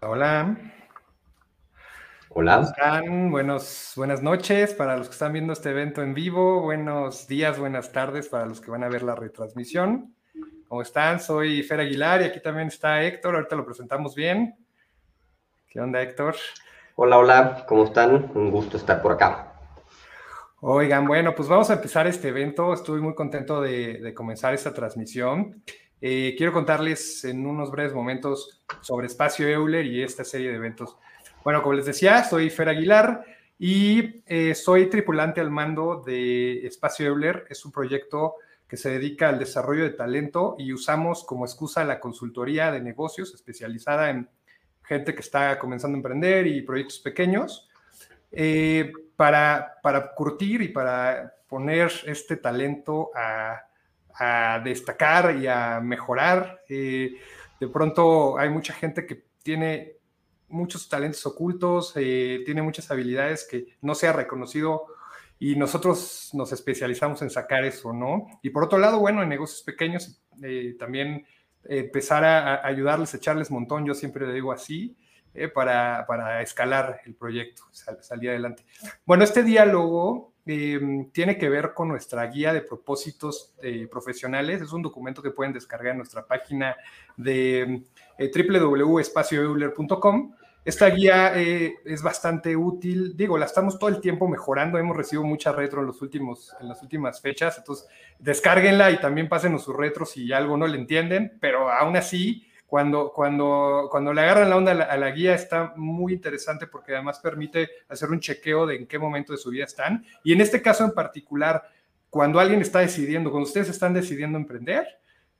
[0.00, 0.56] Hola.
[2.28, 2.60] Hola.
[2.60, 3.32] están?
[3.32, 6.60] Buenos, buenas noches para los que están viendo este evento en vivo.
[6.60, 10.14] Buenos días, buenas tardes para los que van a ver la retransmisión.
[10.68, 11.18] ¿Cómo están?
[11.18, 13.34] Soy Fer Aguilar y aquí también está Héctor.
[13.34, 14.56] Ahorita lo presentamos bien.
[15.68, 16.36] ¿Qué onda, Héctor?
[16.94, 17.64] Hola, hola.
[17.66, 18.30] ¿Cómo están?
[18.34, 19.52] Un gusto estar por acá.
[20.60, 22.72] Oigan, bueno, pues vamos a empezar este evento.
[22.72, 25.62] Estoy muy contento de, comenzar esta transmisión.
[26.00, 30.96] Eh, quiero contarles en unos breves momentos sobre Espacio Euler y esta serie de eventos.
[31.42, 33.24] Bueno, como les decía, soy Fer Aguilar
[33.58, 37.46] y eh, soy tripulante al mando de Espacio Euler.
[37.50, 38.36] Es un proyecto
[38.68, 43.34] que se dedica al desarrollo de talento y usamos como excusa la consultoría de negocios
[43.34, 44.28] especializada en
[44.84, 47.68] gente que está comenzando a emprender y proyectos pequeños
[48.30, 53.67] eh, para, para curtir y para poner este talento a,
[54.64, 56.62] destacar y a mejorar.
[56.68, 57.16] Eh,
[57.60, 59.96] de pronto hay mucha gente que tiene
[60.48, 64.86] muchos talentos ocultos, eh, tiene muchas habilidades que no se ha reconocido
[65.38, 68.26] y nosotros nos especializamos en sacar eso, ¿no?
[68.42, 71.26] Y por otro lado, bueno, en negocios pequeños eh, también
[71.64, 74.96] empezar a, ayudarles, echarles montón, yo siempre le digo así,
[75.34, 77.62] eh, para, para, escalar el proyecto,
[78.00, 78.64] salir adelante.
[79.04, 83.54] Bueno, este diálogo em, tiene que ver con nuestra guía de propósitos
[83.90, 86.76] profesionales, es un documento que pueden descargar en nuestra página
[87.16, 87.82] de
[88.18, 90.32] www.espacioeuler.com
[90.68, 95.24] esta guía eh, es bastante útil, digo, la estamos todo el tiempo mejorando, hemos recibido
[95.24, 97.88] mucha retro en, los últimos, en las últimas fechas, entonces
[98.18, 103.10] descárguenla y también pásenos sus retros si algo no le entienden, pero aún así, cuando,
[103.12, 107.68] cuando, cuando le agarran la onda a la, guía está muy interesante porque además permite
[107.88, 110.04] hacer un chequeo de en qué momento de su vida están.
[110.22, 111.62] Y en este caso en particular,
[112.08, 114.86] cuando alguien está decidiendo, cuando ustedes están decidiendo emprender,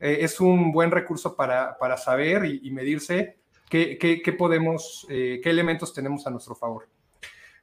[0.01, 5.51] eh, es un buen recurso para, para saber y, y medirse ¿Qué, podemos, eh, qué
[5.51, 6.89] elementos tenemos a nuestro favor?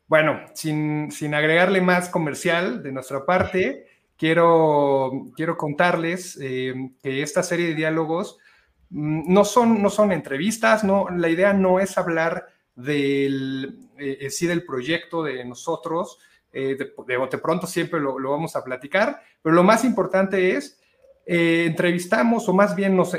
[0.08, 3.88] Bueno, sin, agregarle más comercial de nuestra parte,
[4.18, 8.38] quiero, quiero contarles eh, que esta serie de diálogos
[8.90, 14.66] no son, no son entrevistas, no, la idea no es hablar del, eh, sí del
[14.66, 16.20] proyecto de nosotros,
[16.52, 20.80] de, de, pronto siempre lo, lo, vamos a platicar, pero lo más importante es
[21.28, 23.12] eh, entrevistamos o más bien nos,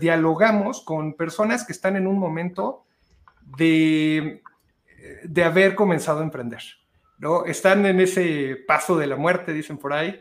[0.00, 2.84] dialogamos con personas que están en un momento
[3.56, 4.42] de,
[5.22, 6.62] de haber comenzado a emprender,
[7.18, 7.44] ¿no?
[7.44, 10.20] Están en ese paso de la muerte, dicen por ahí,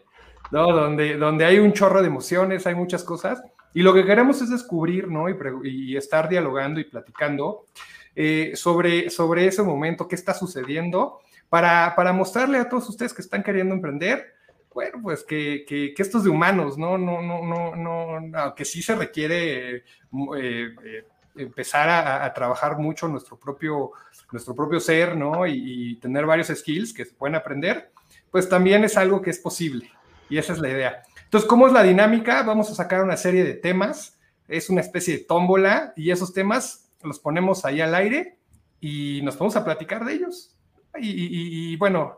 [0.52, 0.72] ¿no?
[0.72, 3.42] Donde, donde hay un chorro de emociones, hay muchas cosas,
[3.78, 5.28] y lo que queremos es descubrir, ¿no?
[5.64, 7.68] Y, estar dialogando y platicando
[8.16, 13.22] eh, sobre, sobre ese momento, qué está sucediendo, para, para mostrarle a todos ustedes que
[13.22, 14.34] están queriendo emprender,
[14.74, 16.98] bueno, pues que, que, esto es de humanos, ¿no?
[16.98, 19.84] No, no, no, no, aunque sí se requiere eh,
[20.40, 21.06] eh,
[21.36, 23.92] empezar a, trabajar mucho nuestro propio,
[24.32, 25.46] nuestro propio ser, ¿no?
[25.46, 27.92] Y, tener varios skills que se pueden aprender,
[28.32, 29.92] pues también es algo que es posible.
[30.32, 31.04] Y esa es la idea.
[31.28, 32.44] Entonces, ¿cómo es la dinámica?
[32.44, 36.90] Vamos a sacar una serie de temas, es una especie de tómbola, y esos temas
[37.04, 38.40] los ponemos ahí al aire
[38.80, 40.54] y nos vamos a platicar de ellos.
[41.00, 42.18] y bueno,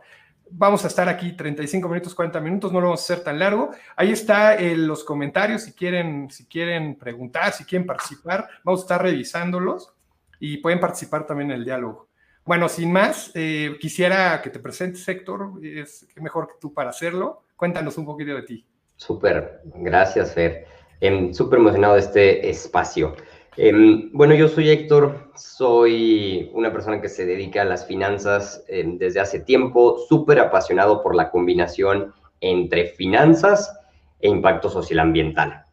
[0.52, 3.70] Vamos a estar aquí 35 minutos, 40 minutos, no lo vamos a hacer tan largo.
[3.96, 8.84] Ahí está en los comentarios si quieren, si quieren preguntar, si quieren participar, vamos a
[8.84, 9.94] estar revisándolos
[10.40, 12.09] y pueden participar también en el diálogo.
[12.46, 17.44] Bueno, sin más, eh, quisiera que te presentes, Héctor, es mejor que tú para hacerlo.
[17.56, 18.66] Cuéntanos un poquito de ti.
[18.99, 20.65] Súper, gracias, Fer.
[20.99, 23.15] Em, súper emocionado de este espacio.
[23.55, 28.97] Em, bueno, yo soy Héctor, soy una persona que se dedica a las finanzas em,
[28.97, 33.73] desde hace tiempo, súper apasionado por la combinación entre finanzas
[34.19, 35.63] e impacto social ambiental.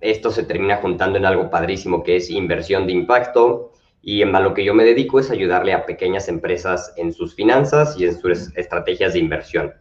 [0.00, 4.54] Esto se termina juntando en algo padrísimo que es inversión de impacto y a lo
[4.54, 8.56] que yo me dedico es ayudarle a pequeñas empresas en sus finanzas y en sus
[8.56, 9.74] estrategias de inversión.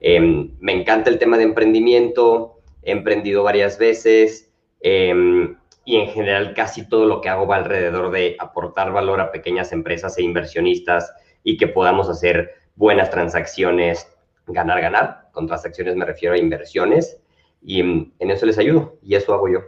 [0.00, 6.88] Em, me encanta el tema de emprendimiento, he emprendido varias veces y en general casi
[6.88, 11.12] todo lo que hago va alrededor de aportar valor a pequeñas empresas e inversionistas
[11.42, 14.06] y que podamos hacer buenas transacciones,
[14.46, 15.28] ganar, ganar.
[15.32, 17.20] Con transacciones me refiero a inversiones
[17.62, 19.60] y mm, en eso les ayudo y eso hago yo.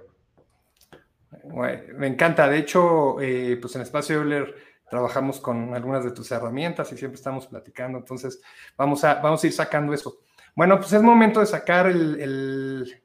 [1.97, 2.49] me encanta.
[2.49, 4.55] De hecho, eh, pues en Espacio Euler
[4.91, 7.99] trabajamos con algunas de tus herramientas y siempre estamos platicando.
[7.99, 8.43] Entonces,
[8.77, 10.19] vamos a, vamos a ir sacando eso.
[10.55, 13.01] Bueno, pues es momento de sacar el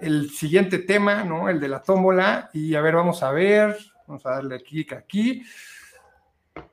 [0.00, 1.48] el siguiente tema, ¿no?
[1.48, 2.50] El de la tómbola.
[2.52, 3.76] Y a ver, vamos a ver.
[4.06, 5.42] Vamos a darle clic aquí.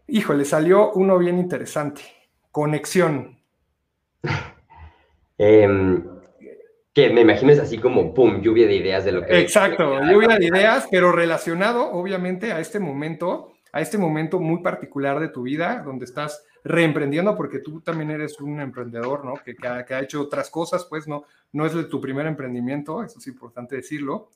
[0.07, 2.01] Híjole, salió uno bien interesante.
[2.51, 3.39] Conexión.
[5.39, 6.03] Em,
[6.91, 9.39] que me imagino es así como, ¡pum!, lluvia de ideas de lo que...
[9.39, 15.19] Exacto, lluvia de ideas, pero relacionado, obviamente, a este momento a este momento muy particular
[15.19, 19.35] de tu vida, donde estás reemprendiendo, porque tú también eres un emprendedor, ¿no?
[19.35, 21.23] Que, que, ha, hecho otras cosas, pues no,
[21.53, 24.29] no es tu primer emprendimiento, eso es importante decirlo.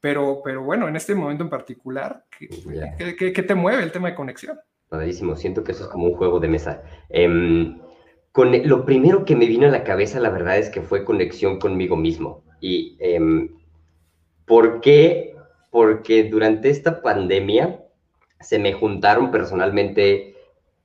[0.00, 4.14] Pero, pero bueno, en este momento en particular, ¿qué, qué, te mueve el tema de
[4.14, 4.58] conexión?
[4.88, 6.82] Padrísimo, siento que eso es como un juego de mesa.
[7.08, 7.74] Eh,
[8.32, 11.58] con, lo primero que me vino a la cabeza, la verdad es que fue conexión
[11.58, 12.44] conmigo mismo.
[12.60, 13.48] ¿Y eh,
[14.44, 15.34] por qué?
[15.70, 17.85] Porque durante esta pandemia
[18.40, 20.34] se me juntaron personalmente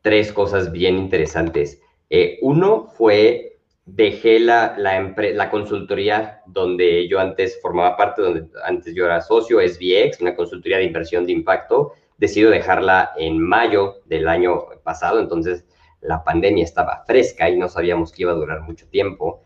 [0.01, 1.81] tres cosas bien interesantes.
[2.09, 8.94] Eh, uno fue, dejé la, la, la, consultoría donde yo antes formaba parte, donde antes
[8.95, 11.94] yo era socio, SBX, una consultoría de inversión de impacto.
[12.18, 15.65] Decido dejarla en mayo del año pasado, entonces
[16.01, 19.44] la pandemia estaba fresca y no sabíamos que iba a durar mucho tiempo.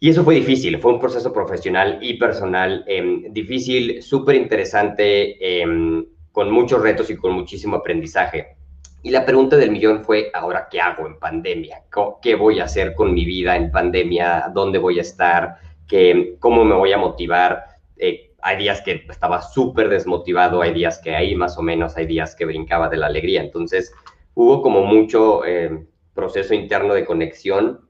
[0.00, 6.06] Y eso fue difícil, fue un proceso profesional y personal em, difícil, súper interesante, em,
[6.38, 8.54] con muchos retos y con muchísimo aprendizaje.
[9.02, 11.82] Y la pregunta del millón fue, ahora, ¿qué hago en pandemia?
[12.22, 14.48] ¿Qué voy a hacer con mi vida en pandemia?
[14.54, 15.56] ¿Dónde voy a estar?
[15.88, 17.64] ¿Qué, ¿Cómo me voy a motivar?
[17.96, 22.06] Eh, hay días que estaba súper desmotivado, hay días que ahí más o menos, hay
[22.06, 23.42] días que brincaba de la alegría.
[23.42, 23.92] Entonces,
[24.34, 27.80] hubo como mucho eh, proceso interno de conexión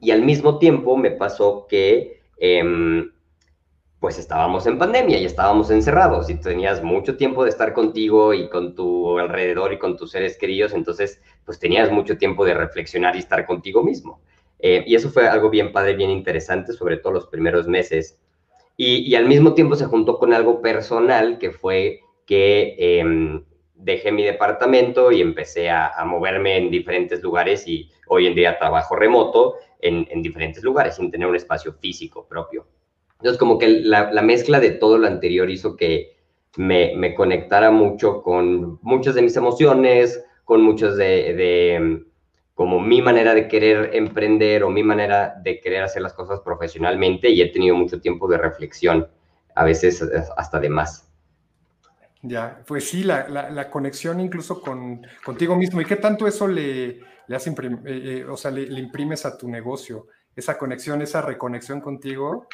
[0.00, 3.11] y al mismo tiempo me pasó que em,
[4.02, 8.48] pues estábamos en pandemia y estábamos encerrados y tenías mucho tiempo de estar contigo y
[8.48, 13.14] con tu alrededor y con tus seres queridos, entonces pues tenías mucho tiempo de reflexionar
[13.14, 14.20] y estar contigo mismo.
[14.58, 18.18] Eh, y eso fue algo bien padre, bien interesante, sobre todo los primeros meses.
[18.76, 23.44] Y, al mismo tiempo se juntó con algo personal que fue que em,
[23.74, 28.96] dejé mi departamento y empecé a, moverme en diferentes lugares y hoy en día trabajo
[28.96, 32.66] remoto en diferentes lugares sin tener un espacio físico propio.
[33.22, 36.16] Entonces, como que la, mezcla de todo lo anterior hizo que
[36.56, 42.04] me, conectara mucho con muchas de mis emociones, con muchas de,
[42.54, 47.30] como mi manera de querer emprender o mi manera de querer hacer las cosas profesionalmente
[47.30, 49.06] y he tenido mucho tiempo de reflexión,
[49.54, 50.02] a veces
[50.36, 51.08] hasta de más.
[52.22, 55.80] Ya, pues sí, la, conexión incluso con, contigo mismo.
[55.80, 56.98] ¿Y qué tanto eso le,
[57.28, 60.08] le, eh, eh, o sea, le, le, imprimes a tu negocio?
[60.34, 62.48] Esa conexión, esa reconexión contigo,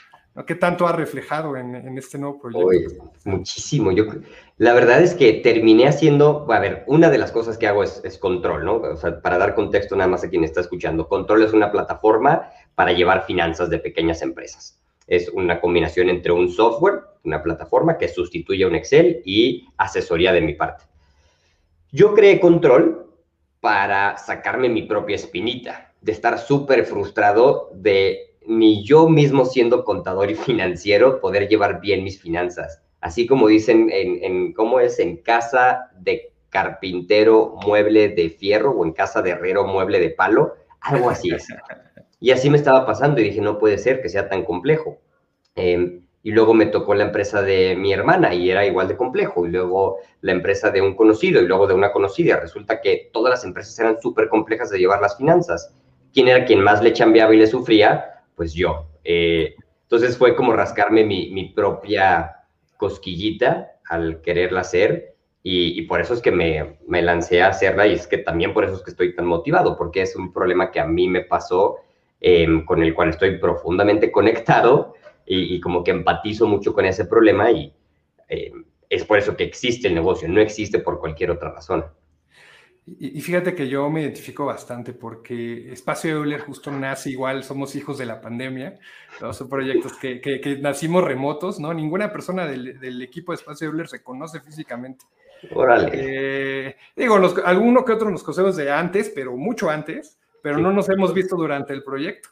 [0.47, 3.13] ¿Qué tanto ha reflejado en, este nuevo proyecto?
[3.25, 3.93] muchísimo.
[3.93, 4.05] Yo,
[4.57, 8.19] la verdad es que terminé haciendo, a ver, una de las cosas que hago es,
[8.19, 8.77] control, ¿no?
[8.77, 12.51] O sea, para dar contexto nada más a quien está escuchando, control es una plataforma
[12.75, 14.81] para llevar finanzas de pequeñas empresas.
[15.07, 20.33] Es una combinación entre un software, una plataforma que sustituye a un Excel y asesoría
[20.33, 20.85] de mi parte.
[21.91, 23.07] Yo creé control
[23.61, 30.31] para sacarme mi propia espinita, de estar súper frustrado de ni yo mismo siendo contador
[30.31, 32.83] y financiero poder llevar bien mis finanzas.
[33.01, 38.93] Así como dicen en, cómo es en casa de carpintero mueble de fierro o en
[38.93, 41.47] casa de herrero mueble de palo, algo así es.
[42.21, 44.99] Y así me estaba pasando y dije, no puede ser que sea tan complejo.
[45.55, 49.47] Em, y luego me tocó la empresa de mi hermana y era igual de complejo.
[49.47, 52.41] Y luego la empresa de un conocido y luego de una conocida.
[52.41, 55.73] Resulta que todas las empresas eran súper complejas de llevar las finanzas.
[56.13, 58.18] ¿Quién era quien más le chambeaba y le sufría?
[58.39, 58.87] Pues yo.
[59.05, 62.45] Eh, entonces fue como rascarme mi, propia
[62.77, 68.07] cosquillita al quererla hacer y, por eso es que me, lancé a hacerla y es
[68.07, 70.87] que también por eso es que estoy tan motivado, porque es un problema que a
[70.87, 71.79] mí me pasó,
[72.21, 74.95] em, con el cual estoy profundamente conectado
[75.27, 77.73] y, como que empatizo mucho con ese problema y
[78.29, 81.85] em, es por eso que existe el negocio, no existe por cualquier otra razón.
[82.99, 87.99] Y, fíjate que yo me identifico bastante porque Espacio Euler justo nace igual, somos hijos
[87.99, 88.79] de la pandemia,
[89.33, 91.75] son proyectos que, que, nacimos remotos, ¿no?
[91.75, 95.05] Ninguna persona del, equipo de Espacio Euler se conoce físicamente.
[95.55, 95.91] Órale.
[95.93, 100.89] Eh, digo, alguno que otro nos conocemos de antes, pero mucho antes, pero no nos
[100.89, 102.31] hemos visto durante el proyecto.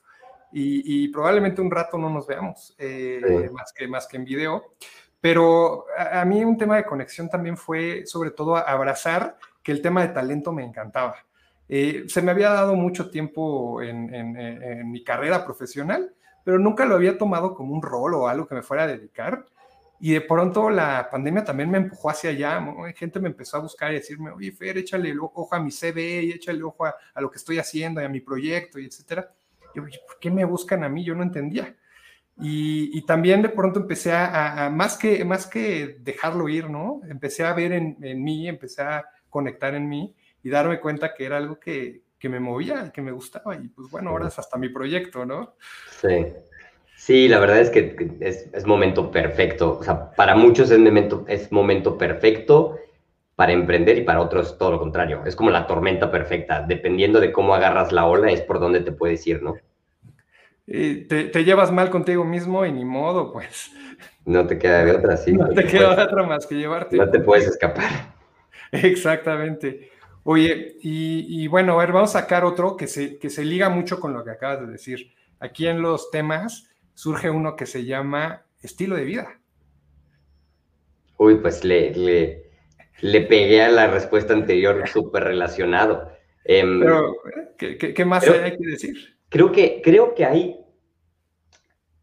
[0.52, 4.74] Y, probablemente un rato no nos veamos, eh, más, que, más que en video.
[5.20, 9.36] Pero a, a, mí un tema de conexión también fue sobre todo abrazar
[9.66, 11.16] que el tema de talento me encantaba.
[11.68, 17.18] Eh, se me había dado mucho tiempo en, mi carrera profesional, pero nunca lo había
[17.18, 19.44] tomado como un rol o algo que me fuera a dedicar.
[19.98, 22.64] Y de pronto la pandemia también me empujó hacia allá.
[22.94, 26.30] Gente me empezó a buscar y decirme, oye, Fer, échale ojo a mi CV y
[26.30, 29.34] échale ojo a, lo que estoy haciendo y a mi proyecto y etcétera.
[29.74, 31.02] Yo, ¿por qué me buscan a mí?
[31.02, 31.74] Yo no entendía.
[32.38, 37.00] Y, también de pronto empecé a, más, que, más que dejarlo ir, ¿no?
[37.08, 39.04] Empecé a ver en, en mí, empecé a,
[39.36, 43.12] conectar en mí y darme cuenta que era algo que, que me movía, que me
[43.12, 43.54] gustaba.
[43.54, 45.56] Y pues bueno, ahora es hasta mi proyecto, ¿no?
[46.00, 46.26] Sí.
[46.96, 49.78] Sí, la verdad es que es, es momento perfecto.
[49.78, 52.78] O sea, para muchos es momento, es momento perfecto
[53.34, 55.22] para emprender y para otros todo lo contrario.
[55.26, 56.64] Es como la tormenta perfecta.
[56.66, 59.56] Dependiendo de cómo agarras la ola, es por donde te puedes ir, ¿no?
[60.66, 63.72] Te, llevas mal contigo mismo y ni modo, pues.
[64.24, 65.32] No te queda de otra, sí.
[65.32, 66.96] No, te, queda de otra más que llevarte.
[66.96, 68.14] No te puedes escapar.
[68.72, 69.90] Exactamente.
[70.24, 74.00] Oye, y, bueno, a ver, vamos a sacar otro que se, que se liga mucho
[74.00, 75.12] con lo que acabas de decir.
[75.38, 79.38] Aquí en los temas surge uno que se llama estilo de vida.
[81.18, 82.50] Uy, pues le, le,
[83.02, 86.10] le pegué a la respuesta anterior súper relacionado.
[86.44, 87.16] Em, Pero,
[87.56, 89.15] ¿qué, más hay que decir?
[89.28, 90.64] Creo que, creo que hay,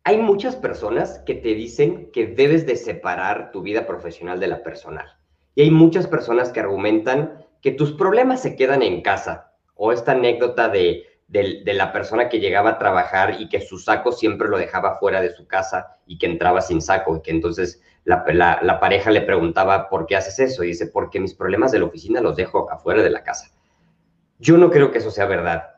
[0.04, 4.64] hay muchas personas que te dicen que debes de separar tu vida profesional de la
[4.64, 5.08] personal.
[5.56, 9.54] Y hay muchas personas que argumentan que tus problemas se quedan en casa.
[9.76, 14.12] O esta anécdota de, de, la persona que llegaba a trabajar y que su saco
[14.12, 17.82] siempre lo dejaba fuera de su casa y que entraba sin saco y que entonces
[18.04, 18.24] la,
[18.62, 20.64] la, pareja le preguntaba, ¿por qué haces eso?
[20.64, 23.50] Y dice, porque mis problemas de la oficina los dejo afuera de la casa.
[24.38, 25.73] Yo no creo que eso sea verdad.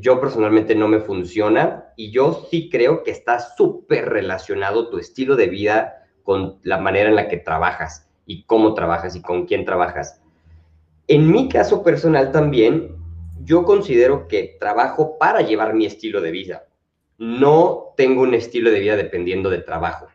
[0.00, 5.36] Yo personalmente no me funciona y yo sí creo que está súper relacionado tu estilo
[5.36, 9.64] de vida con la manera en la que trabajas y cómo trabajas y con quién
[9.64, 10.22] trabajas.
[11.08, 12.96] En mi caso personal también,
[13.42, 16.66] yo considero que trabajo para llevar mi estilo de vida.
[17.18, 20.06] No tengo un estilo de vida dependiendo de trabajo.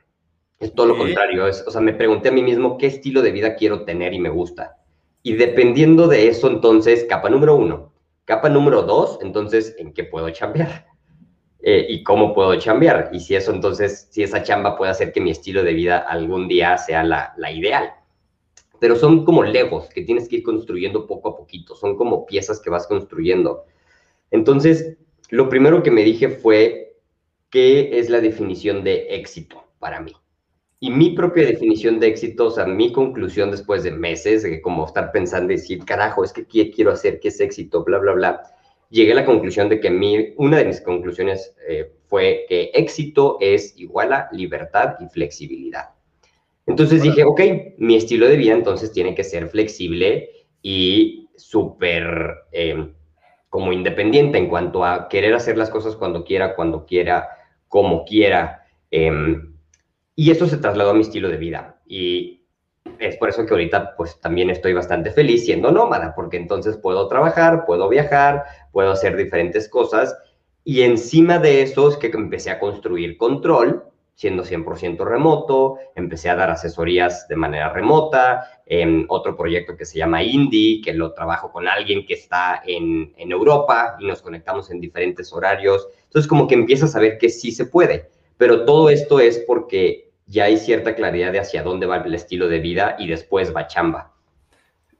[0.59, 1.47] Es todo lo contrario.
[1.47, 4.19] Es, o sea, me pregunté a mí mismo qué estilo de vida quiero tener y
[4.19, 4.77] me gusta.
[5.21, 7.91] Y dependiendo de eso, entonces, capa número uno.
[8.25, 10.87] Capa número dos, entonces, ¿en qué puedo chambear?
[11.61, 13.09] Eh, y cómo puedo chambear.
[13.11, 16.47] Y si eso, entonces, si esa chamba puede hacer que mi estilo de vida algún
[16.47, 17.91] día sea la, la ideal.
[18.79, 21.75] Pero son como legos que tienes que ir construyendo poco a poquito.
[21.75, 23.65] Son como piezas que vas construyendo.
[24.31, 24.97] Entonces,
[25.29, 26.97] lo primero que me dije fue,
[27.49, 30.13] ¿qué es la definición de éxito para mí?
[30.85, 34.85] Y mi propia definición de éxito, o sea, mi conclusión después de meses de como
[34.85, 37.19] estar pensando y decir, carajo, es que ¿qué quiero hacer?
[37.19, 37.83] ¿Qué es éxito?
[37.83, 38.43] Bla, bla, bla.
[38.91, 43.37] Llegué a la conclusión de que mi, una de mis conclusiones eh, fue que éxito
[43.41, 45.89] es igual a libertad y flexibilidad.
[46.67, 47.41] Entonces dije, ok,
[47.79, 50.29] mi estilo de vida entonces tiene que ser flexible
[50.61, 52.91] y súper eh,
[53.49, 57.27] como independiente en cuanto a querer hacer las cosas cuando quiera, cuando quiera,
[57.69, 58.67] como quiera.
[58.91, 59.11] Eh,
[60.15, 61.81] y eso se trasladó a mi estilo de vida.
[61.85, 62.45] Y
[62.99, 67.07] es por eso que ahorita pues también estoy bastante feliz siendo nómada, porque entonces puedo
[67.07, 70.15] trabajar, puedo viajar, puedo hacer diferentes cosas.
[70.63, 73.83] Y encima de eso es que empecé a construir control,
[74.15, 79.99] siendo 100% remoto, empecé a dar asesorías de manera remota, en otro proyecto que se
[79.99, 84.71] llama Indie, que lo trabajo con alguien que está en, en Europa y nos conectamos
[84.71, 85.87] en diferentes horarios.
[86.05, 90.04] Entonces como que empiezas a ver que sí se puede, pero todo esto es porque
[90.27, 93.67] ya hay cierta claridad de hacia dónde va el estilo de vida y después va
[93.67, 94.13] chamba.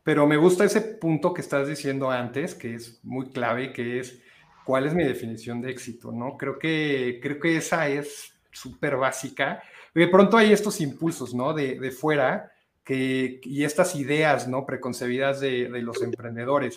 [0.04, 4.22] Pero me gusta ese punto que estás diciendo antes, que es muy clave, que es
[4.64, 6.38] cuál es mi definición de éxito, ¿no?
[6.38, 9.64] Creo que, creo que esa es súper básica.
[9.96, 11.54] De pronto hay estos impulsos, ¿no?
[11.54, 12.52] De, de fuera
[12.84, 14.66] que, y estas ideas, ¿no?
[14.66, 16.76] Preconcebidas de, de los emprendedores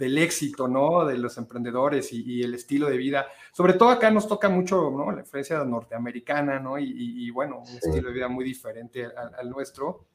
[0.00, 1.04] del éxito, ¿no?
[1.04, 3.26] De los emprendedores y, el estilo de vida.
[3.52, 5.12] Sobre todo acá nos toca mucho, ¿no?
[5.12, 6.78] La influencia norteamericana, ¿no?
[6.78, 10.06] Y, bueno, un estilo de vida muy diferente al, nuestro.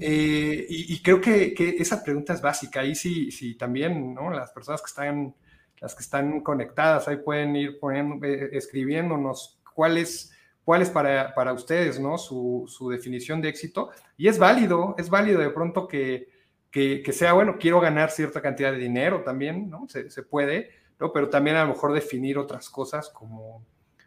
[0.00, 2.80] Eh, y, creo que, esa pregunta es básica.
[2.80, 4.32] Ahí sí, sí también, ¿no?
[4.32, 5.32] Las personas que están,
[5.80, 10.32] las que están conectadas, ahí pueden ir poniendo, eh, escribiéndonos cuál es,
[10.64, 12.18] cuál es para, para ustedes, ¿no?
[12.18, 13.90] Su, su definición de éxito.
[14.16, 16.33] Y es válido, es válido de pronto que
[16.74, 19.86] que, sea, bueno, quiero ganar cierta cantidad de dinero también, ¿no?
[19.88, 21.12] Se, puede, ¿no?
[21.12, 23.64] Pero también a lo mejor definir otras cosas como,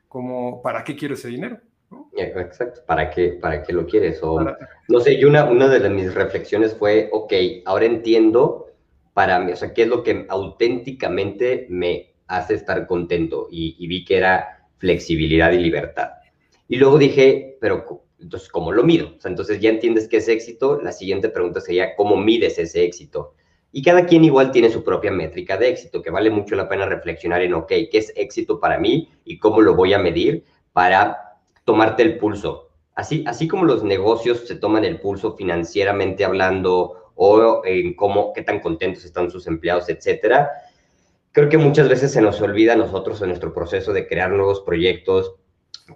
[0.09, 1.59] como ¿para qué quiero ese dinero?
[2.13, 4.21] Exacto, ¿para qué, para qué lo quieres?
[4.21, 4.41] O,
[4.89, 7.31] No sé, yo una, una de mis reflexiones fue, ok,
[7.65, 8.65] ahora entiendo
[9.13, 13.88] para mí, o sea, qué es lo que auténticamente me hace estar contento y, y
[13.88, 16.09] vi que era flexibilidad y libertad.
[16.67, 17.86] Y luego dije, pero
[18.19, 19.13] entonces, ¿cómo lo mido?
[19.24, 20.81] Entonces ya entiendes qué es éxito.
[20.81, 23.36] La siguiente pregunta sería, ¿cómo mides ese éxito?
[23.71, 26.86] Y cada quien igual tiene su propia métrica de éxito, que vale mucho la pena
[26.86, 31.38] reflexionar en, ok, ¿qué es éxito para mí y cómo lo voy a medir para
[31.63, 32.69] tomarte el pulso?
[32.95, 38.41] Así, así como los negocios se toman el pulso financieramente hablando o en cómo, qué
[38.41, 40.50] tan contentos están sus empleados, etcétera.
[41.31, 44.62] Creo que muchas veces se nos olvida a nosotros en nuestro proceso de crear nuevos
[44.62, 45.36] proyectos,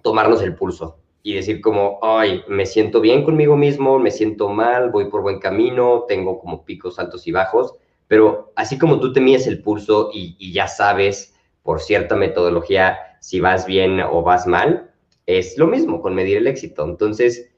[0.02, 4.90] tomarnos el pulso y decir como, ay, me siento bien conmigo mismo, me siento mal,
[4.90, 7.74] voy por buen camino, tengo como picos altos y bajos,
[8.08, 13.40] pero así como tú te mides el pulso y, ya sabes por cierta metodología si
[13.40, 14.90] vas bien o vas mal,
[15.26, 16.84] es lo mismo con medir el éxito.
[16.84, 17.50] Entonces,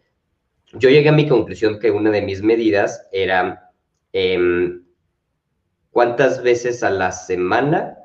[0.74, 3.72] yo llegué a mi conclusión que una de mis medidas era
[4.12, 4.84] em,
[5.90, 8.03] cuántas veces a la semana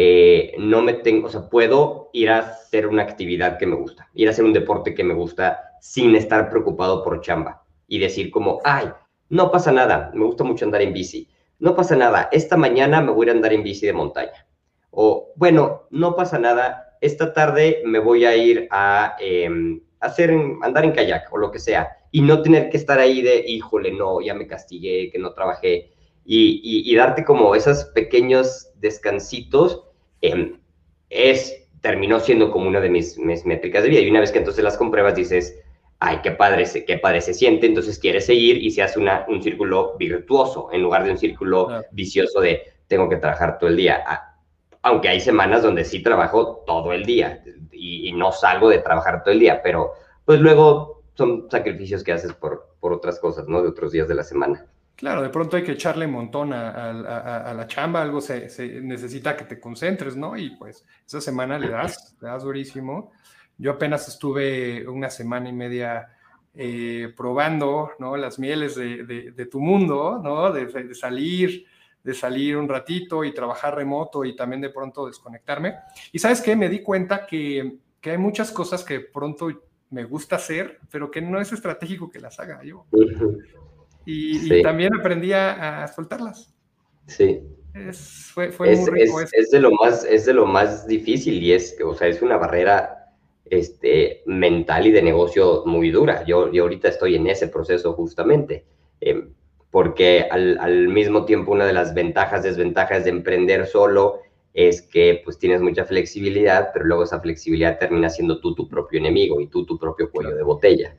[0.00, 4.08] eh, no me tengo, o sea, puedo ir a hacer una actividad que me gusta,
[4.14, 8.30] ir a hacer un deporte que me gusta sin estar preocupado por chamba y decir
[8.30, 8.92] como, ay,
[9.28, 11.28] no pasa nada, me gusta mucho andar en bici,
[11.58, 14.46] no pasa nada, esta mañana me voy a andar en bici de montaña.
[14.92, 20.30] O, bueno, no pasa nada, esta tarde me voy a ir a em, hacer,
[20.62, 23.90] andar en kayak o lo que sea, y no tener que estar ahí de, híjole,
[23.90, 25.90] no, ya me castigué, que no trabajé,
[26.24, 29.87] y, darte como esos pequeños descansitos,
[30.20, 30.58] em,
[31.10, 34.00] es, terminó siendo como una de mis, mis, métricas de vida.
[34.00, 35.58] Y una vez que entonces las compruebas, dices,
[36.00, 39.24] ay, qué padre, se, qué padre se siente, entonces quieres seguir y se hace una,
[39.28, 43.76] un círculo virtuoso en lugar de un círculo vicioso de tengo que trabajar todo el
[43.76, 44.02] día.
[44.82, 49.32] Aunque hay semanas donde sí trabajo todo el día y, no salgo de trabajar todo
[49.32, 49.92] el día, pero
[50.24, 53.62] pues luego son sacrificios que haces por, por otras cosas, ¿no?
[53.62, 54.66] De otros días de la semana.
[54.98, 56.92] Claro, de pronto hay que echarle un montón a,
[57.54, 60.36] la chamba, algo se, necesita que te concentres, ¿no?
[60.36, 63.12] Y pues esa semana le das, le das durísimo.
[63.58, 66.16] Yo apenas estuve una semana y media
[66.52, 68.16] eh, probando ¿no?
[68.16, 70.50] las mieles de, tu mundo, ¿no?
[70.50, 71.64] De, salir,
[72.02, 75.76] de salir un ratito y trabajar remoto y también de pronto desconectarme.
[76.10, 79.48] Y sabes qué, me di cuenta que, hay muchas cosas que pronto
[79.90, 82.84] me gusta hacer, pero que no es estratégico que las haga yo.
[84.10, 86.54] Y, también aprendí a, soltarlas.
[87.06, 87.42] Sí.
[87.74, 91.52] Es, fue, fue muy rico es, de lo más, es de lo más difícil y
[91.52, 93.12] es, o sea, es una barrera
[93.44, 96.24] este, mental y de negocio muy dura.
[96.24, 98.64] Yo, yo ahorita estoy en ese proceso justamente,
[99.02, 99.28] eh,
[99.70, 104.20] porque al, al, mismo tiempo una de las ventajas, desventajas de emprender solo
[104.54, 109.00] es que pues tienes mucha flexibilidad, pero luego esa flexibilidad termina siendo tú tu propio
[109.00, 110.96] enemigo y tú tu propio cuello de botella.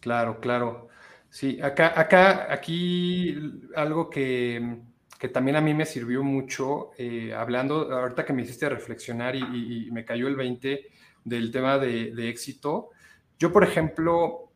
[0.00, 0.88] Claro, claro.
[1.32, 3.34] Sí, acá, acá, aquí
[3.74, 4.82] algo que
[5.22, 9.88] que también a mí me sirvió mucho, eh, hablando, ahorita que me hiciste reflexionar y,
[9.92, 10.88] me cayó el 20
[11.24, 12.90] del tema de, éxito,
[13.38, 14.50] yo, por ejemplo,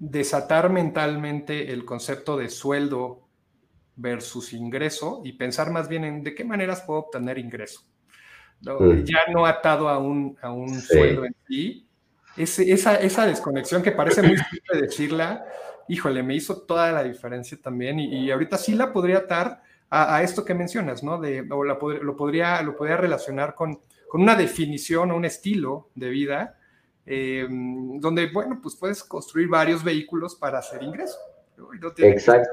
[0.00, 3.28] desatar mentalmente el concepto de sueldo
[3.94, 7.82] versus ingreso y pensar más bien en de qué maneras puedo obtener ingreso.
[8.62, 9.04] Mm.
[9.04, 11.86] Ya no atado a un, a un sueldo en sí.
[12.36, 15.46] esa, esa desconexión que parece muy simple decirla,
[15.88, 20.22] híjole, me hizo toda la diferencia también y, y, ahorita sí la podría atar a,
[20.22, 21.18] esto que mencionas, ¿no?
[21.18, 26.10] De, o lo, podría, lo podría relacionar con, con una definición o un estilo de
[26.10, 26.58] vida,
[27.06, 31.18] em, donde, bueno, pues puedes construir varios vehículos para hacer ingreso.
[31.98, 32.50] Exacto.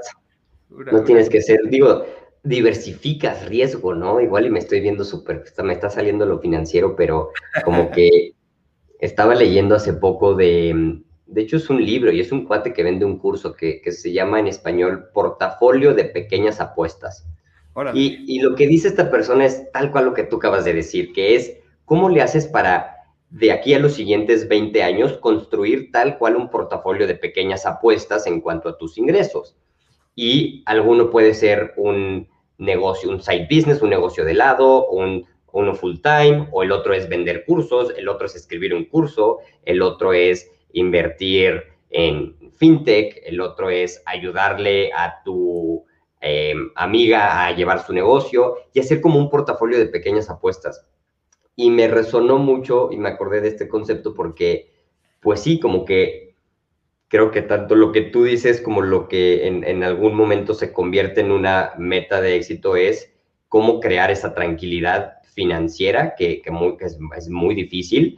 [0.70, 2.06] no tienes que ser, digo,
[2.44, 4.22] diversificas riesgo, ¿no?
[4.22, 7.32] Igual y me estoy viendo súper, me está saliendo lo financiero, pero
[7.66, 8.34] como que
[9.00, 12.84] estaba leyendo hace poco de, de hecho es un libro y es un cuate que
[12.84, 17.28] vende un curso que, se llama en español Portafolio de Pequeñas Apuestas.
[17.94, 20.74] Y, y, lo que dice esta persona es tal cual lo que tú acabas de
[20.74, 22.96] decir, que es cómo le haces para
[23.30, 28.28] de aquí a los siguientes 20 años construir tal cual un portafolio de pequeñas apuestas
[28.28, 29.58] en cuanto a tus ingresos.
[30.16, 35.76] Y alguno puede ser un negocio, un side business, un negocio de lado, un, uno
[35.76, 39.82] full time, o el otro es vender cursos, el otro es escribir un curso, el
[39.82, 45.86] otro es invertir en fintech, el otro es ayudarle a tu
[46.22, 50.86] em, amiga a llevar su negocio y hacer como un portafolio de pequeñas apuestas.
[51.56, 54.72] Y me resonó mucho y me acordé de este concepto porque,
[55.22, 56.36] pues sí, como que
[57.08, 61.22] creo que tanto lo que tú dices como lo que en, algún momento se convierte
[61.22, 63.14] en una meta de éxito es
[63.48, 66.42] cómo crear esa tranquilidad financiera que,
[66.82, 68.18] es, muy difícil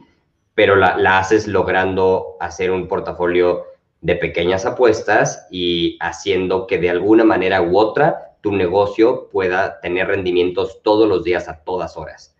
[0.58, 3.66] pero la, haces logrando hacer un portafolio
[4.00, 10.08] de pequeñas apuestas y haciendo que de alguna manera u otra tu negocio pueda tener
[10.08, 12.36] rendimientos todos los días a todas horas.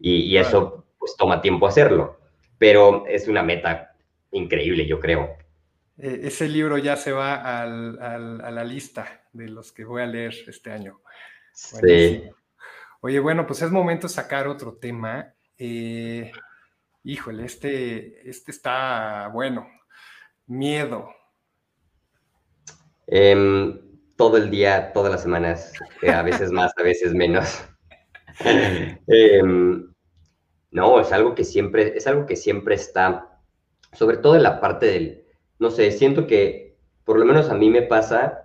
[0.00, 2.18] Y, eso pues toma tiempo hacerlo,
[2.58, 3.94] pero es una meta
[4.32, 5.36] increíble, yo creo.
[5.96, 10.34] E, ese libro ya se va a la lista de los que voy a leer
[10.48, 11.02] este año.
[11.52, 12.24] Sí.
[13.00, 15.34] Oye, bueno, pues es momento de sacar otro tema.
[15.56, 16.32] Eh,
[17.04, 19.66] híjole, este, este está bueno.
[20.46, 21.08] Miedo.
[23.06, 23.80] Em,
[24.16, 27.64] todo el día, todas las semanas, eh, a veces más, a veces menos.
[29.06, 29.92] Em,
[30.70, 33.38] no, es algo que siempre, es algo que siempre está,
[33.92, 35.24] sobre todo en la parte del,
[35.58, 38.44] no sé, siento que, por lo menos a mí me pasa,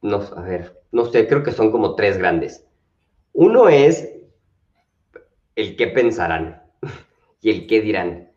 [0.00, 2.64] no, a ver, no sé, creo que son como tres grandes.
[3.32, 4.08] Uno es
[5.56, 6.59] el qué pensarán
[7.40, 8.32] y el qué dirán.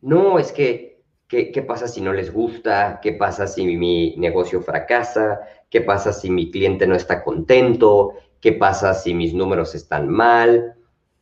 [0.00, 0.92] No, es que,
[1.32, 3.00] ¿Qué, pasa si no les gusta?
[3.02, 5.40] ¿Qué pasa si mi negocio fracasa?
[5.70, 8.12] ¿Qué pasa si mi cliente no está contento?
[8.38, 10.74] ¿Qué pasa si mis números están mal?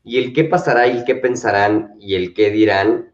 [0.02, 3.12] Y el qué pasará y el qué pensarán y el qué dirán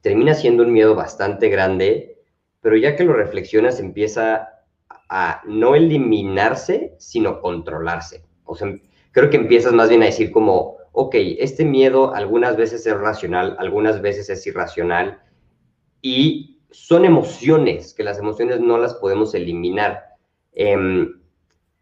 [0.00, 2.18] termina siendo un miedo bastante grande,
[2.60, 4.48] pero ya que lo reflexionas empieza
[5.08, 8.24] a no eliminarse, sino controlarse.
[8.42, 8.74] O sea,
[9.12, 13.56] creo que empiezas más bien a decir como, ok, este miedo algunas veces es racional,
[13.58, 15.22] algunas veces es irracional,
[16.02, 20.04] y son emociones, que las emociones no las podemos eliminar,
[20.52, 21.20] em,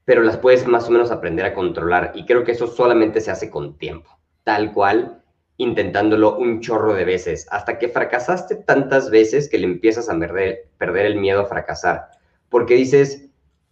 [0.05, 2.13] pero las puedes más o menos aprender a controlar.
[2.15, 5.23] Y creo que eso solamente se hace con tiempo, tal cual,
[5.59, 10.71] intentándolo un chorro de veces, hasta que fracasaste tantas veces que le empiezas a perder,
[10.79, 12.09] perder el miedo a fracasar,
[12.49, 13.29] porque dices,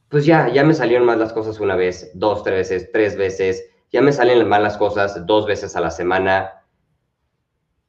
[0.09, 3.65] pues ya, ya me salieron mal las cosas una vez, dos, tres veces, tres veces,
[3.93, 6.65] ya me salen mal las cosas dos veces a la semana,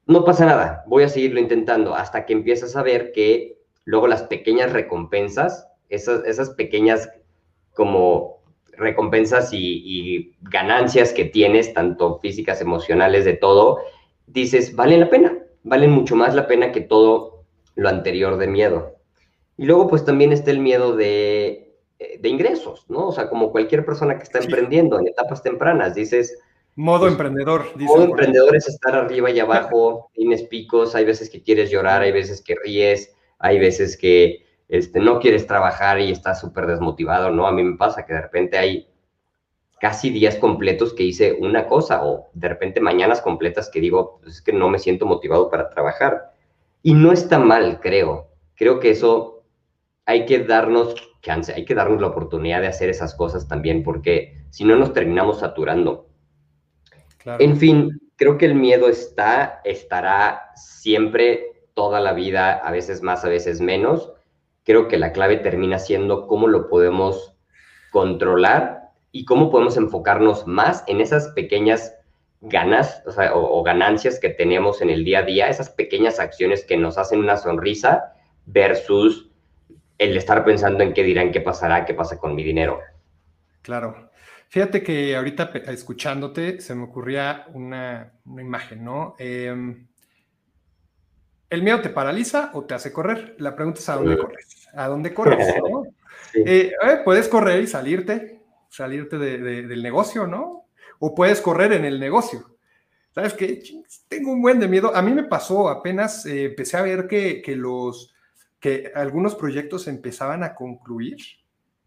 [0.06, 4.24] no pasa nada, voy a seguirlo intentando hasta que empiezas a ver que luego las
[4.24, 7.10] pequeñas recompensas, esas, esas pequeñas
[7.74, 8.38] como
[8.78, 13.80] recompensas y, ganancias que tienes, tanto físicas, emocionales, de todo,
[14.28, 18.96] dices, valen la pena, valen mucho más la pena que todo lo anterior de miedo.
[19.58, 21.66] Y luego pues también está el miedo de,
[22.00, 23.08] de ingresos, ¿no?
[23.08, 26.38] O sea, como cualquier persona que está emprendiendo en etapas tempranas, dices,
[26.78, 27.66] Modo pues, emprendedor.
[27.76, 32.12] modo emprendedor es estar arriba y abajo, tienes picos, hay veces que quieres llorar, hay
[32.12, 37.48] veces que ríes, hay veces que este, no quieres trabajar y estás súper desmotivado, ¿no?
[37.48, 38.88] A mí me pasa que de repente hay
[39.80, 44.36] casi días completos que hice una cosa o de repente mañanas completas que digo, pues
[44.36, 46.32] es que no me siento motivado para trabajar.
[46.84, 48.28] Y no está mal, creo.
[48.56, 49.42] Creo que eso
[50.06, 54.45] hay que darnos chance, hay que darnos la oportunidad de hacer esas cosas también, porque
[54.49, 56.10] si no nos terminamos saturando.
[57.39, 63.23] En fin, creo que el miedo está, estará siempre, toda la vida, a veces más,
[63.23, 64.12] a veces menos.
[64.63, 67.38] Creo que la clave termina siendo cómo lo podemos
[67.91, 71.93] controlar y cómo podemos enfocarnos más en esas pequeñas
[72.41, 73.03] ganas
[73.34, 77.19] o, ganancias que tenemos en el día a día, esas pequeñas acciones que nos hacen
[77.19, 78.13] una sonrisa
[78.45, 79.27] versus
[79.98, 82.80] el estar pensando en qué dirán, qué pasará, qué pasa con mi dinero.
[83.62, 84.12] Claro.
[84.50, 89.16] Fíjate que ahorita escuchándote se me ocurría una, imagen, ¿no?
[89.20, 89.88] Em,
[91.50, 93.36] ¿El miedo te paraliza o te hace correr?
[93.40, 94.68] La pregunta es a dónde corres.
[94.74, 95.48] ¿A dónde corres?
[95.70, 95.84] ¿no?
[96.34, 100.66] Eh, puedes correr y salirte, salirte del negocio, ¿no?
[101.00, 102.58] O puedes correr en el negocio.
[103.14, 103.62] ¿Sabes qué?
[104.08, 104.96] Tengo un buen de miedo.
[104.96, 108.14] A mí me pasó apenas, eh, empecé a ver que, que, los,
[108.95, 111.17] algunos proyectos empezaban a concluir,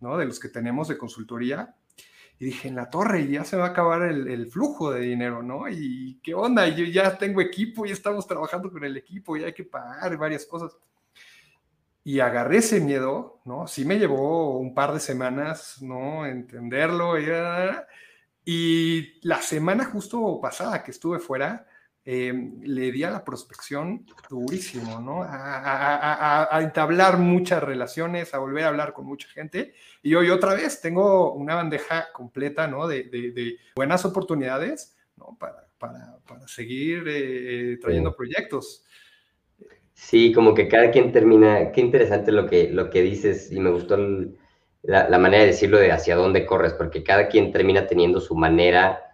[0.01, 0.17] ¿no?
[0.17, 1.75] De los que tenemos de consultoría
[2.41, 5.69] y dije, en la torre, ya se va a acabar el, flujo de dinero, ¿no?
[5.69, 9.53] Y qué onda, yo ya tengo equipo y estamos trabajando con el equipo y hay
[9.53, 10.75] que pagar varias cosas.
[12.03, 13.67] Y agarré ese miedo, ¿no?
[13.67, 16.25] Sí me llevó un par de semanas, ¿no?
[16.25, 17.19] Entenderlo.
[18.43, 21.67] Y la semana justo pasada que estuve fuera,
[22.03, 25.23] Em, le di a la prospección durísimo, ¿no?
[25.23, 29.75] A, entablar muchas relaciones, a volver a hablar con mucha gente.
[30.03, 32.89] Y hoy otra vez tengo una bandeja completa, ¿no?
[32.89, 35.37] De, buenas oportunidades, ¿no?
[35.39, 35.67] Para,
[36.47, 38.85] seguir eh, trayendo proyectos.
[39.93, 43.71] Sí, como que cada quien termina, qué interesante lo que, lo que dices y me
[43.71, 43.97] gustó
[44.83, 48.35] la, la manera de decirlo de hacia dónde corres, porque cada quien termina teniendo su
[48.35, 49.10] manera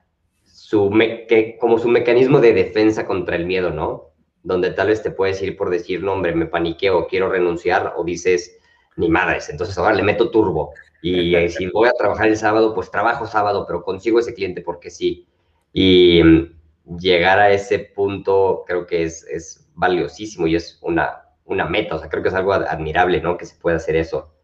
[0.67, 0.91] su
[1.29, 4.11] que, como su mecanismo de defensa contra el miedo, ¿no?
[4.43, 8.03] Donde tal vez te puedes ir por decir, no, hombre, me paniqueo, quiero renunciar, o
[8.03, 8.59] dices,
[8.97, 10.73] ni madres, entonces ahora le meto turbo.
[11.03, 14.91] Y si voy a trabajar el sábado, pues trabajo sábado, pero consigo ese cliente porque
[14.91, 15.29] sí.
[15.73, 21.67] Y mm, llegar a ese punto creo que es, es valiosísimo y es una, una
[21.67, 23.39] meta, o sea, creo que es algo admirable, ¿no?
[23.39, 24.35] Que se pueda hacer eso.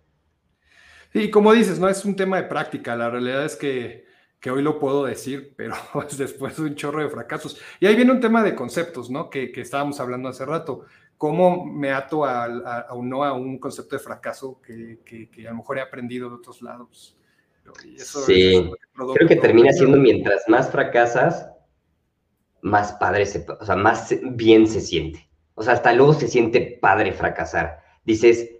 [1.12, 4.11] Sí, como dices, no es un tema de práctica, la realidad es que
[4.42, 5.74] que hoy lo puedo decir, pero
[6.08, 7.58] es después de un chorro de fracasos.
[7.78, 9.30] Y ahí viene un tema de conceptos, ¿no?
[9.30, 10.84] Que, que estábamos hablando hace rato.
[11.16, 15.58] ¿Cómo me ato a, a, no a un concepto de fracaso que, que, a lo
[15.58, 17.16] mejor he aprendido de otros lados?
[17.96, 18.68] sí,
[19.14, 21.48] creo que termina siendo mientras más fracasas,
[22.60, 25.30] más padre se, o sea, más bien se siente.
[25.54, 27.78] O sea, hasta luego se siente padre fracasar.
[28.04, 28.50] Dices,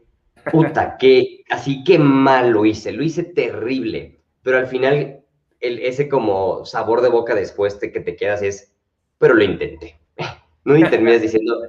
[0.53, 5.22] puta, que así que mal lo hice, lo hice terrible, pero al final
[5.62, 8.72] ese como sabor de boca después de que te quedas es,
[9.18, 9.98] pero lo intenté.
[10.64, 11.61] No y terminas diciendo,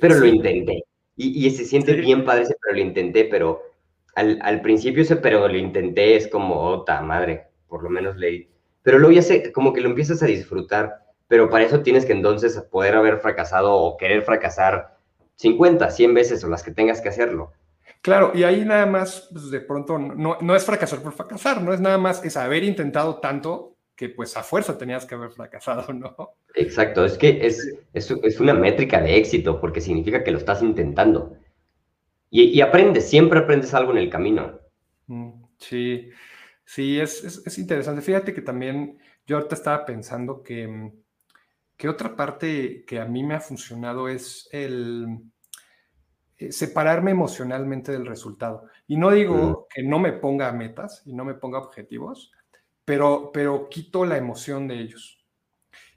[0.00, 0.82] pero lo intenté.
[1.16, 3.62] Y, y se siente bien padre ese, pero lo intenté, pero
[4.16, 8.48] al, al, principio ese, pero lo intenté es como, otra madre, por lo menos leí.
[8.82, 12.12] Pero luego ya sé, como que lo empiezas a disfrutar, pero para eso tienes que
[12.12, 14.96] entonces poder haber fracasado o querer fracasar
[15.36, 17.52] 50, 100 veces o las que tengas que hacerlo.
[18.02, 21.74] Claro, y ahí nada más, pues de pronto, no, no es fracasar por fracasar, no
[21.74, 25.92] es nada más, es haber intentado tanto que pues a fuerza tenías que haber fracasado,
[25.92, 26.16] ¿no?
[26.54, 31.36] Exacto, es que es, es, una métrica de éxito porque significa que lo estás intentando.
[32.30, 34.58] Y, y aprendes, siempre aprendes algo en el camino.
[35.06, 36.08] Mm, sí,
[36.64, 38.00] sí, es, es, interesante.
[38.00, 40.92] Fíjate que también yo ahorita estaba pensando que,
[41.76, 45.18] que otra parte que a mí me ha funcionado es el
[46.50, 48.66] separarme emocionalmente del resultado.
[48.86, 52.32] Y no digo que no me ponga metas y no me ponga objetivos,
[52.84, 55.20] pero, pero quito la emoción de ellos.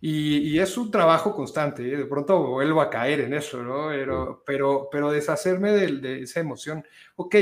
[0.06, 1.96] Y, es un trabajo constante, ¿eh?
[1.96, 3.88] de pronto vuelvo a caer en eso, ¿no?
[3.88, 6.86] Pero, pero, pero deshacerme de, esa emoción.
[7.16, 7.36] Ok,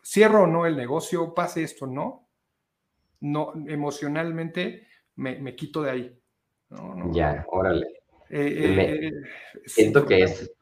[0.00, 2.28] cierro o no el negocio, pase esto, ¿no?
[3.18, 4.86] No, emocionalmente
[5.16, 6.18] me, quito de ahí.
[7.10, 8.04] ya, órale.
[8.30, 9.10] Eh,
[9.66, 10.53] siento que es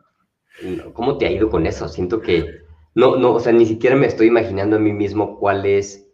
[0.92, 1.88] ¿Cómo te ha ido con eso?
[1.88, 2.62] Siento que
[2.94, 6.08] no, no, o sea, ni siquiera me estoy imaginando a mí mismo cuál es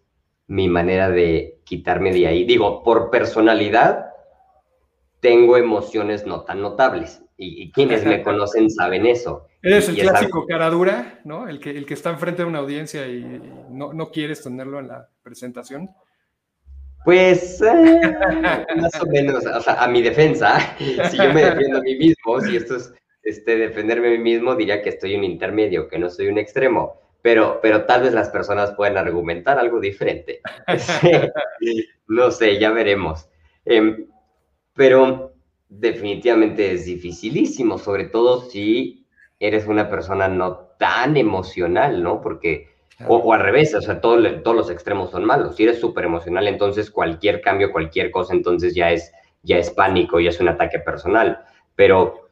[0.46, 2.44] mi manera de quitarme de ahí.
[2.44, 4.06] Digo, por personalidad,
[5.20, 7.22] tengo emociones no tan notables.
[7.36, 9.46] Y, quienes me conocen saben eso.
[9.62, 11.48] Eres el clásico cara dura, ¿no?
[11.48, 14.88] El que, el que está enfrente de una audiencia y no, no quieres tenerlo en
[14.88, 15.90] la presentación.
[17.04, 18.00] Pues eh,
[18.76, 22.40] más o menos, o sea, a mi defensa, si yo me defiendo a mí mismo,
[22.40, 22.92] si esto es
[23.28, 26.98] este, defenderme a mí mismo, diría que estoy un intermedio, que no soy un extremo,
[27.20, 30.40] pero, pero tal vez las personas puedan argumentar algo diferente.
[32.08, 33.28] no sé, ya veremos.
[33.66, 34.06] Em,
[34.72, 35.34] pero
[35.68, 39.06] definitivamente es dificilísimo, sobre todo si
[39.38, 42.22] eres una persona no tan emocional, ¿no?
[42.22, 42.68] Porque,
[43.06, 45.56] o, al revés, o sea, todos los extremos son malos.
[45.56, 49.12] Si eres súper emocional, entonces cualquier cambio, cualquier cosa, entonces ya es,
[49.42, 51.40] ya es pánico, ya es un ataque personal.
[51.76, 52.27] Pero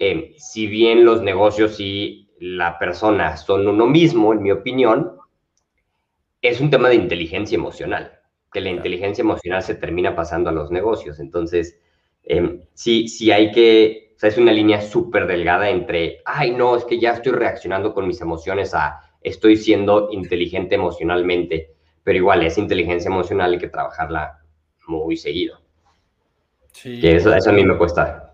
[0.00, 5.12] eh, si bien los negocios y la persona son uno mismo, en mi opinión,
[6.40, 8.18] es un tema de inteligencia emocional,
[8.50, 11.20] que la inteligencia emocional se termina pasando a los negocios.
[11.20, 11.78] Entonces,
[12.24, 16.76] eh, sí, sí hay que, o sea, es una línea súper delgada entre, ay, no,
[16.76, 22.42] es que ya estoy reaccionando con mis emociones a, estoy siendo inteligente emocionalmente, pero igual
[22.42, 24.40] es inteligencia emocional, hay que trabajarla
[24.86, 25.60] muy seguido.
[26.72, 27.06] Sí.
[27.06, 28.30] eso, eso a mí me cuesta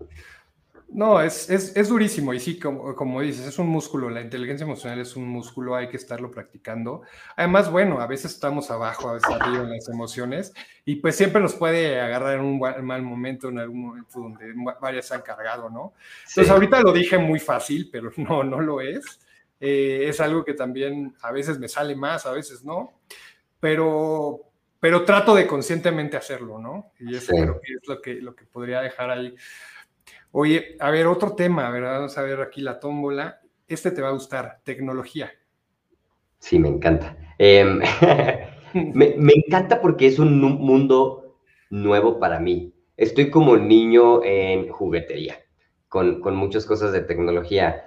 [0.89, 4.63] no, es, es, es, durísimo y sí, como, como dices, es un músculo, la inteligencia
[4.63, 7.01] emocional es un músculo, hay que estarlo practicando.
[7.35, 10.53] Además, bueno, a veces estamos abajo, a veces arriba en las emociones
[10.85, 15.07] y pues siempre nos puede agarrar en un mal momento, en algún momento donde varias
[15.07, 15.93] se han cargado, ¿no?
[16.29, 19.19] Entonces, ahorita lo dije muy fácil, pero no, no lo es.
[19.59, 22.93] Eh, es algo que también a veces me sale más, a veces no,
[23.59, 24.41] pero,
[24.79, 26.91] pero trato de conscientemente hacerlo, ¿no?
[26.99, 29.35] Y eso creo que es lo que, lo que podría dejar ahí.
[30.39, 31.93] Oye, a ver, otro tema, ¿verdad?
[31.93, 33.41] Vamos a ver aquí la tómbola.
[33.67, 35.31] Este te va a gustar, tecnología.
[36.37, 37.17] Sí, me encanta.
[37.39, 37.81] Em,
[38.93, 41.39] me, encanta porque es un mundo
[41.71, 42.71] nuevo para mí.
[42.97, 45.39] Estoy como niño en juguetería,
[45.89, 47.85] con, con muchas cosas de tecnología.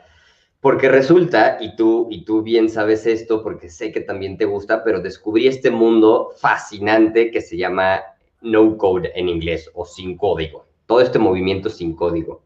[0.58, 4.82] Porque resulta, y tú, y tú bien sabes esto, porque sé que también te gusta,
[4.82, 8.00] pero descubrí este mundo fascinante que se llama
[8.40, 12.42] no code en inglés o sin código todo este movimiento sin código,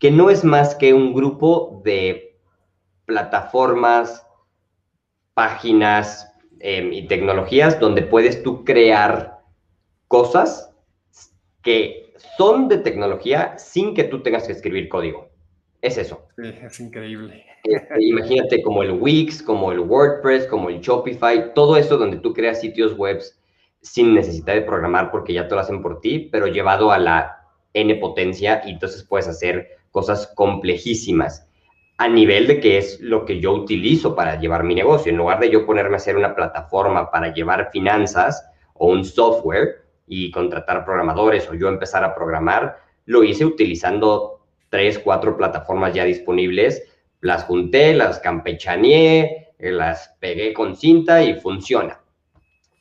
[0.00, 2.36] que no es más que un grupo de
[3.06, 4.26] plataformas,
[5.32, 6.28] páginas
[6.58, 9.38] em, y tecnologías donde puedes tú crear
[10.08, 10.74] cosas
[11.62, 15.28] que son de tecnología sin que tú tengas que escribir código.
[15.80, 16.26] Es eso.
[16.34, 17.46] Sí, es increíble.
[17.62, 22.32] Este, imagínate como el Wix, como el WordPress, como el Shopify, todo eso donde tú
[22.32, 23.22] creas sitios web
[23.82, 27.43] sin necesidad de programar porque ya te lo hacen por ti, pero llevado a la
[27.74, 31.46] n potencia y entonces puedes hacer cosas complejísimas
[31.98, 35.10] a nivel de que es lo que yo utilizo para llevar mi negocio.
[35.10, 39.84] En lugar de yo ponerme a hacer una plataforma para llevar finanzas o un software
[40.06, 46.04] y contratar programadores o yo empezar a programar, lo hice utilizando tres, cuatro plataformas ya
[46.04, 46.82] disponibles.
[47.20, 52.00] Las junté, las campechaneé, eh, las pegué con cinta y funciona.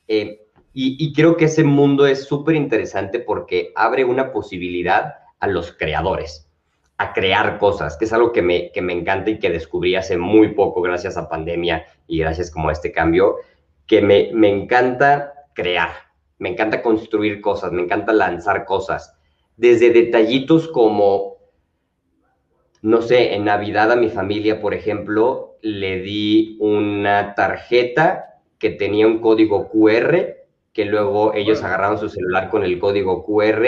[0.08, 5.72] Eh, y, creo que ese mundo es súper interesante porque abre una posibilidad a los
[5.72, 6.50] creadores,
[6.98, 10.18] a crear cosas, que es algo que me, que me encanta y que descubrí hace
[10.18, 13.36] muy poco gracias a pandemia y gracias como a este cambio,
[13.86, 15.92] que me, me encanta crear,
[16.40, 19.16] me encanta construir cosas, me encanta lanzar cosas,
[19.58, 21.38] desde detallitos como,
[22.82, 29.06] no sé, en Navidad a mi familia, por ejemplo, le di una tarjeta que tenía
[29.06, 30.43] un código QR
[30.74, 33.68] que luego ellos agarraban su celular con el código QR,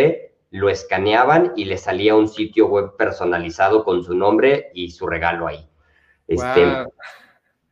[0.52, 5.48] lo escaneaban y le salía un sitio web personalizado con su nombre y su regalo
[5.48, 5.68] ahí.
[6.28, 6.66] Este,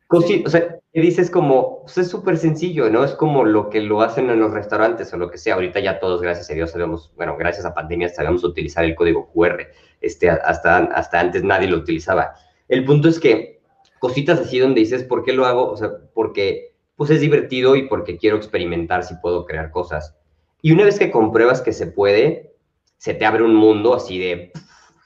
[0.08, 3.04] o sea, dices como, pues es súper sencillo, ¿no?
[3.04, 5.54] Es como lo que lo hacen en los restaurantes o lo que sea.
[5.54, 9.30] Ahorita ya todos, gracias a Dios, sabemos, bueno, gracias a pandemia sabemos utilizar el código
[9.32, 9.66] QR.
[10.00, 12.34] Este, hasta, hasta antes nadie lo utilizaba.
[12.68, 13.60] El punto es que
[13.98, 15.70] cositas así donde dices, ¿por qué lo hago?
[15.70, 20.16] O sea, porque pues es divertido y porque quiero experimentar si puedo crear cosas.
[20.62, 22.54] Y una vez que compruebas que se puede,
[22.96, 24.52] se te abre un mundo así de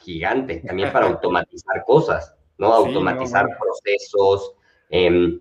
[0.00, 2.72] gigante, también para automatizar cosas, ¿no?
[2.72, 4.54] automatizar procesos,
[4.90, 5.40] Em,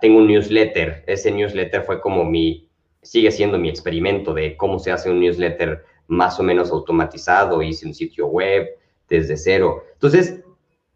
[0.00, 2.68] tengo un newsletter, ese newsletter fue como mi,
[3.02, 7.86] sigue siendo mi experimento de cómo se hace un newsletter más o menos automatizado, hice
[7.86, 8.68] un sitio web
[9.08, 9.84] desde cero.
[9.92, 10.40] Entonces,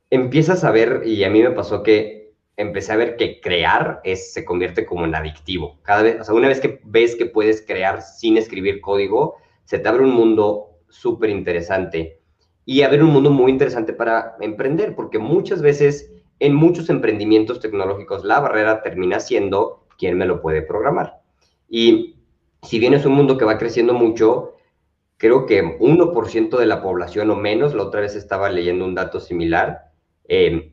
[0.09, 2.20] empiezas a ver, y a mí me pasó que
[2.61, 5.79] empecé a ver que crear es, se convierte como en adictivo.
[5.83, 9.79] Cada vez, o sea, una vez que ves que puedes crear sin escribir código, se
[9.79, 12.21] te abre un mundo súper interesante
[12.65, 18.25] y abre un mundo muy interesante para emprender, porque muchas veces en muchos emprendimientos tecnológicos
[18.25, 21.21] la barrera termina siendo quién me lo puede programar.
[21.69, 22.17] Y
[22.63, 24.57] si bien es un mundo que va creciendo mucho,
[25.17, 29.21] creo que 1% de la población o menos, la otra vez estaba leyendo un dato
[29.21, 29.93] similar,
[30.29, 30.73] em,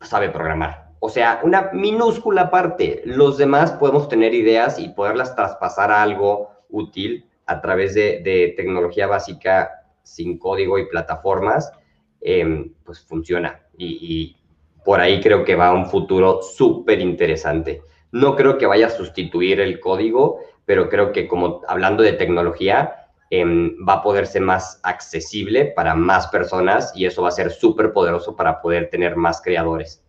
[0.00, 0.81] sabe programar.
[1.04, 3.02] O sea, una minúscula parte.
[3.04, 9.08] Los demás podemos tener ideas y poderlas traspasar a algo útil a través de, tecnología
[9.08, 11.72] básica sin código y plataformas,
[12.20, 13.60] em, pues funciona.
[13.76, 14.36] y,
[14.84, 17.82] por ahí creo que va un futuro súper interesante.
[18.12, 23.08] No creo que vaya a sustituir el código, pero creo que como hablando de tecnología,
[23.30, 27.50] em, va a poder ser más accesible para más personas y eso va a ser
[27.50, 30.01] súper poderoso para poder tener más creadores.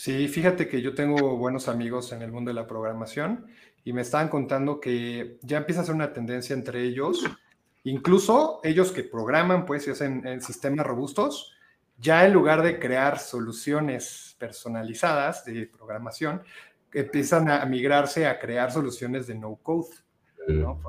[0.00, 3.44] Sí, fíjate que yo tengo buenos amigos en el mundo de la programación
[3.84, 7.22] y me estaban contando que ya empieza a ser una tendencia entre ellos,
[7.84, 11.52] incluso ellos que programan, pues, y hacen en sistemas robustos,
[11.98, 16.44] ya en lugar de crear soluciones personalizadas de programación,
[16.94, 19.96] empiezan a migrarse a crear soluciones de no code.
[20.48, 20.80] ¿no?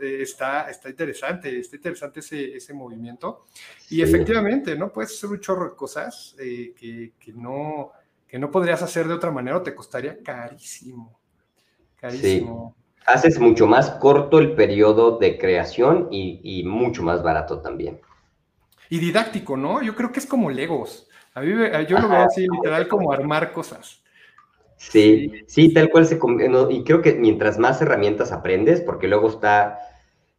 [0.00, 3.46] Está, está interesante, está interesante ese, ese movimiento.
[3.90, 4.92] Y efectivamente, ¿no?
[4.92, 7.90] Puedes hacer un chorro de cosas eh, que, que, no,
[8.34, 11.20] que no podrías hacer de otra manera o te costaría carísimo.
[11.94, 12.74] Carísimo.
[13.06, 18.00] Haces mucho más corto el periodo de creación y, y mucho más barato también
[18.94, 19.82] y didáctico, ¿no?
[19.82, 21.08] Yo creo que es como Legos.
[21.34, 21.48] A mí,
[21.88, 24.02] yo lo veo así, literal, como armar cosas.
[24.76, 26.18] Sí, sí, tal cual se...
[26.70, 29.78] y creo que mientras más herramientas aprendes, porque luego está,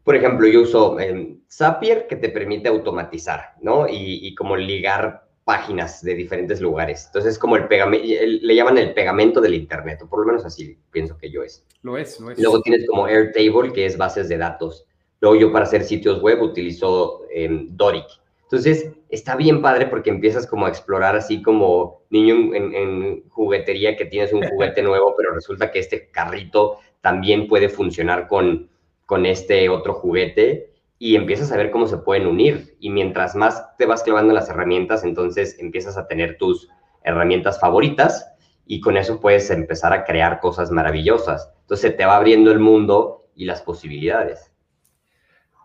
[0.03, 3.87] por ejemplo, yo uso em, Zapier que te permite automatizar, ¿no?
[3.89, 7.05] Y, como ligar páginas de diferentes lugares.
[7.05, 10.77] Entonces, como el pegamento, le llaman el pegamento del Internet, o por lo menos así
[10.91, 11.63] pienso que yo es.
[11.83, 12.39] Lo es, lo es.
[12.39, 14.85] Luego tienes como Airtable, que es bases de datos.
[15.21, 18.07] Luego yo para hacer sitios web utilizo em, Doric,
[18.45, 24.05] entonces, está bien padre porque empiezas como a explorar así como niño en, juguetería que
[24.05, 28.69] tienes un juguete nuevo, pero resulta que este carrito también puede funcionar con,
[29.05, 32.75] con este otro juguete y empiezas a ver cómo se pueden unir.
[32.79, 36.69] Y mientras más te vas clavando las herramientas, entonces empiezas a tener tus
[37.03, 38.31] herramientas favoritas
[38.65, 41.53] y con eso puedes empezar a crear cosas maravillosas.
[41.61, 44.51] Entonces te va abriendo el mundo y las posibilidades.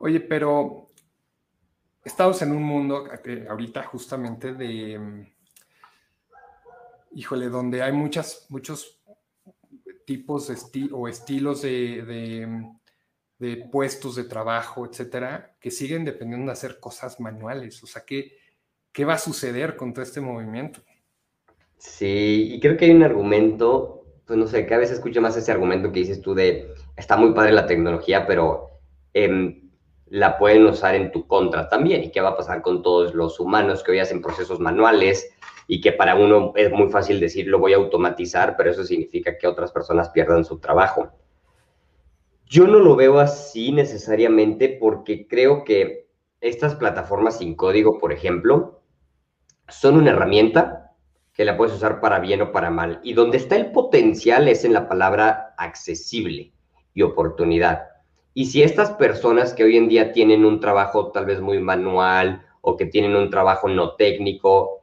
[0.01, 0.91] Oye, pero
[2.05, 5.27] estamos en un mundo eh, ahorita justamente de, mm,
[7.13, 9.01] híjole, donde hay muchas, muchos
[10.07, 10.51] tipos
[10.93, 12.80] o estilos de, mm,
[13.41, 17.83] de, puestos de trabajo, etcétera, que siguen dependiendo de hacer cosas manuales.
[17.83, 18.37] O sea, ¿qué,
[18.93, 20.83] ¿qué va a suceder con todo este movimiento?
[21.79, 25.51] Sí, y creo que hay un argumento, pues no sé, cada vez escucho más ese
[25.51, 28.81] argumento que dices tú de, está muy padre la tecnología, pero
[29.15, 29.63] eh,
[30.07, 32.05] la pueden usar en tu contra también.
[32.05, 35.31] ¿Y qué va a pasar con todos los humanos que hoy hacen procesos manuales
[35.67, 39.39] y que para uno es muy fácil decir lo voy a automatizar, pero eso significa
[39.39, 41.11] que otras personas pierdan su trabajo?
[42.53, 46.09] Yo no lo veo así necesariamente porque creo que
[46.41, 48.83] estas plataformas sin código, por ejemplo,
[49.69, 50.97] son una herramienta
[51.33, 52.99] que la puedes usar para bien o para mal.
[53.05, 56.53] Y donde está el potencial es en la palabra accesible
[56.93, 57.85] y oportunidad.
[58.35, 62.45] Y si estas personas que hoy en día tienen un trabajo tal vez muy manual
[62.63, 64.81] o que tienen un trabajo no técnico,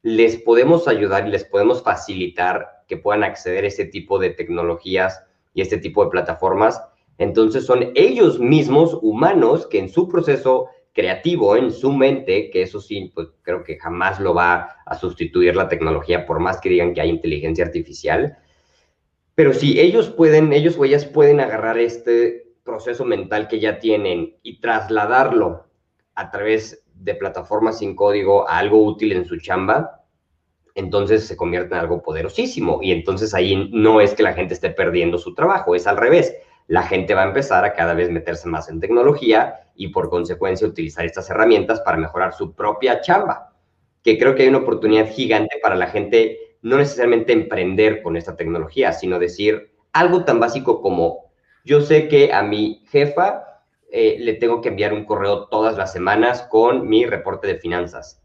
[0.00, 5.22] les podemos ayudar y les podemos facilitar que puedan acceder a este tipo de tecnologías
[5.52, 6.82] y este tipo de plataformas,
[7.20, 12.80] entonces son ellos mismos humanos que en su proceso creativo, en su mente, que eso
[12.80, 16.94] sí, pues creo que jamás lo va a sustituir la tecnología, por más que digan
[16.94, 18.38] que hay inteligencia artificial,
[19.34, 24.36] pero si ellos pueden, ellos o ellas pueden agarrar este proceso mental que ya tienen
[24.42, 25.66] y trasladarlo
[26.14, 30.06] a través de plataformas sin código a algo útil en su chamba,
[30.74, 34.70] entonces se convierte en algo poderosísimo y entonces ahí no es que la gente esté
[34.70, 36.34] perdiendo su trabajo, es al revés.
[36.70, 40.68] La gente va a empezar a cada vez meterse más en tecnología y por consecuencia
[40.68, 43.52] utilizar estas herramientas para mejorar su propia chamba,
[44.04, 48.36] que creo que hay una oportunidad gigante para la gente no necesariamente emprender con esta
[48.36, 51.32] tecnología, sino decir algo tan básico como
[51.64, 55.92] yo sé que a mi jefa eh, le tengo que enviar un correo todas las
[55.92, 58.22] semanas con mi reporte de finanzas.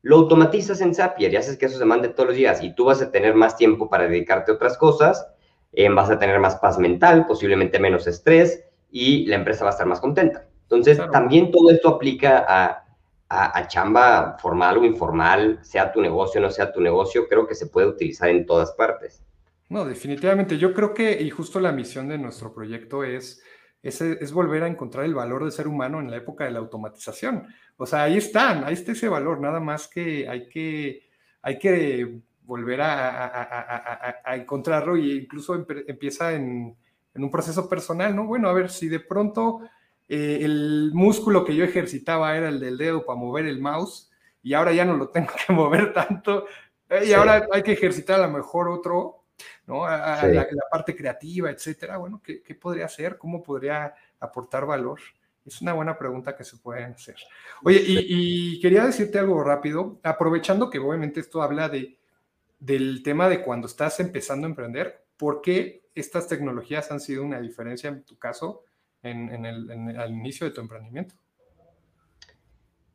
[0.00, 2.86] Lo automatizas en Zapier y haces que eso se mande todos los días y tú
[2.86, 5.26] vas a tener más tiempo para dedicarte a otras cosas,
[5.72, 9.72] eh, vas a tener más paz mental, posiblemente menos estrés y la empresa va a
[9.72, 10.46] estar más contenta.
[10.62, 12.84] Entonces, también todo esto aplica a,
[13.28, 17.54] a, chamba formal o informal, sea tu negocio o no sea tu negocio, creo que
[17.54, 19.22] se puede utilizar en todas partes.
[19.68, 20.58] No, definitivamente.
[20.58, 23.42] Yo creo que, y justo la misión de nuestro proyecto es
[23.82, 27.46] es, volver a encontrar el valor del ser humano en la época de la automatización.
[27.76, 31.08] O sea, ahí están, ahí está ese valor, nada más que hay que,
[31.42, 36.76] hay que volver a, encontrarlo y incluso empieza en,
[37.14, 38.26] un proceso personal, ¿no?
[38.26, 39.60] Bueno, a ver, si de pronto
[40.08, 44.10] eh, el músculo que yo ejercitaba era el del dedo para mover el mouse
[44.42, 46.46] y ahora ya no lo tengo que mover tanto
[46.92, 49.24] eh, y ahora hay que ejercitar a lo mejor otro,
[49.66, 49.88] ¿no?
[49.88, 51.96] La, parte creativa, etcétera.
[51.96, 53.16] Bueno, ¿qué, podría hacer?
[53.16, 55.00] ¿Cómo podría aportar valor?
[55.46, 57.16] Es una buena pregunta que se pueden hacer.
[57.64, 61.98] Oye, y, quería decirte algo rápido, aprovechando que obviamente esto habla de,
[62.62, 67.40] del tema de cuando estás empezando a emprender, ¿por qué estas tecnologías han sido una
[67.40, 68.62] diferencia en tu caso
[69.02, 71.16] en, el, al inicio de tu emprendimiento?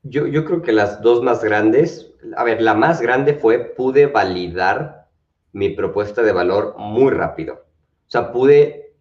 [0.03, 4.05] Yo, yo creo que las dos más grandes, a ver, la más grande fue pude
[4.05, 5.09] validar
[5.51, 7.55] mi propuesta de valor muy rápido.
[7.55, 8.95] O sea, pude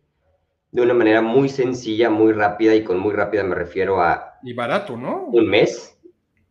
[0.73, 4.41] de una manera muy sencilla, muy rápida, y con muy rápida me refiero a...
[4.43, 5.27] Y barato, ¿no?
[5.27, 5.95] Un mes,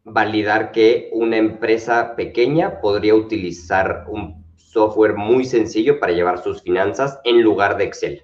[0.06, 7.20] validar que una empresa pequeña podría utilizar un software muy sencillo para llevar sus finanzas
[7.24, 8.24] en lugar de Excel.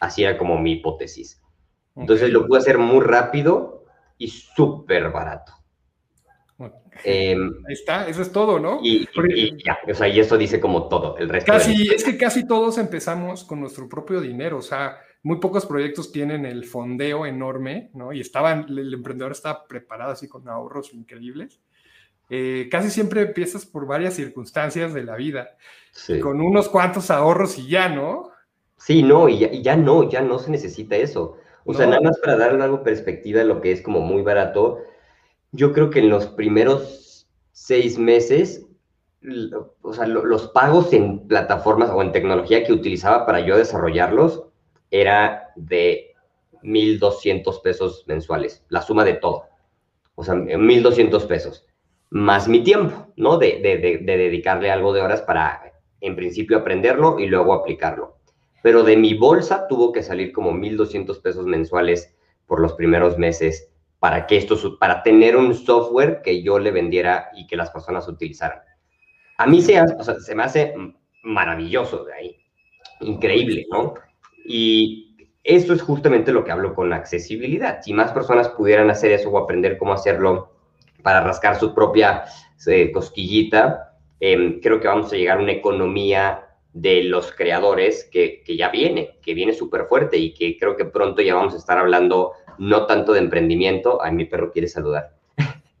[0.00, 1.40] Así era como mi hipótesis.
[1.94, 3.84] Entonces lo pude hacer muy rápido
[4.18, 5.52] y súper barato.
[7.02, 8.78] Em, Ahí está, eso es todo, ¿no?
[8.82, 9.06] Y,
[9.64, 11.52] ya, o sea, y eso dice como todo, el resto.
[11.52, 16.12] Casi, es que casi todos empezamos con nuestro propio dinero, o sea, muy pocos proyectos
[16.12, 18.12] tienen el fondeo enorme, ¿no?
[18.12, 21.62] Y estaban, el emprendedor estaba preparado así con ahorros increíbles.
[22.28, 25.56] Eh, casi siempre empiezas por varias circunstancias de la vida,
[26.22, 28.32] con unos cuantos ahorros y ya, ¿no?
[28.76, 31.38] Sí, no, y ya, no, ya no se necesita eso.
[31.64, 34.80] O sea, nada más para darle algo perspectiva de lo que es como muy barato,
[35.52, 38.66] yo creo que en los primeros seis meses,
[39.80, 44.44] o sea, los pagos en plataformas o en tecnología que utilizaba para yo desarrollarlos
[45.00, 46.14] era de
[46.62, 49.48] 1.200 pesos mensuales, la suma de todo.
[50.14, 51.66] O sea, 1.200 pesos,
[52.10, 53.36] más mi tiempo, ¿no?
[53.36, 58.18] De, de, dedicarle algo de horas para, en principio, aprenderlo y luego aplicarlo.
[58.62, 62.14] Pero de mi bolsa tuvo que salir como 1.200 pesos mensuales
[62.46, 67.30] por los primeros meses para que esto, para tener un software que yo le vendiera
[67.34, 68.60] y que las personas utilizaran.
[69.38, 69.82] A mí se,
[70.20, 70.72] se me hace
[71.24, 72.36] maravilloso de ahí,
[73.00, 73.94] increíble, ¿no?
[74.44, 77.80] Y esto es justamente lo que hablo con accesibilidad.
[77.82, 80.52] Si más personas pudieran hacer eso o aprender cómo hacerlo
[81.02, 82.24] para rascar su propia
[82.66, 88.42] eh, cosquillita, em, creo que vamos a llegar a una economía de los creadores que,
[88.42, 91.58] que ya viene, que viene súper fuerte y que creo que pronto ya vamos a
[91.58, 95.14] estar hablando no tanto de emprendimiento, ay, mi perro quiere saludar,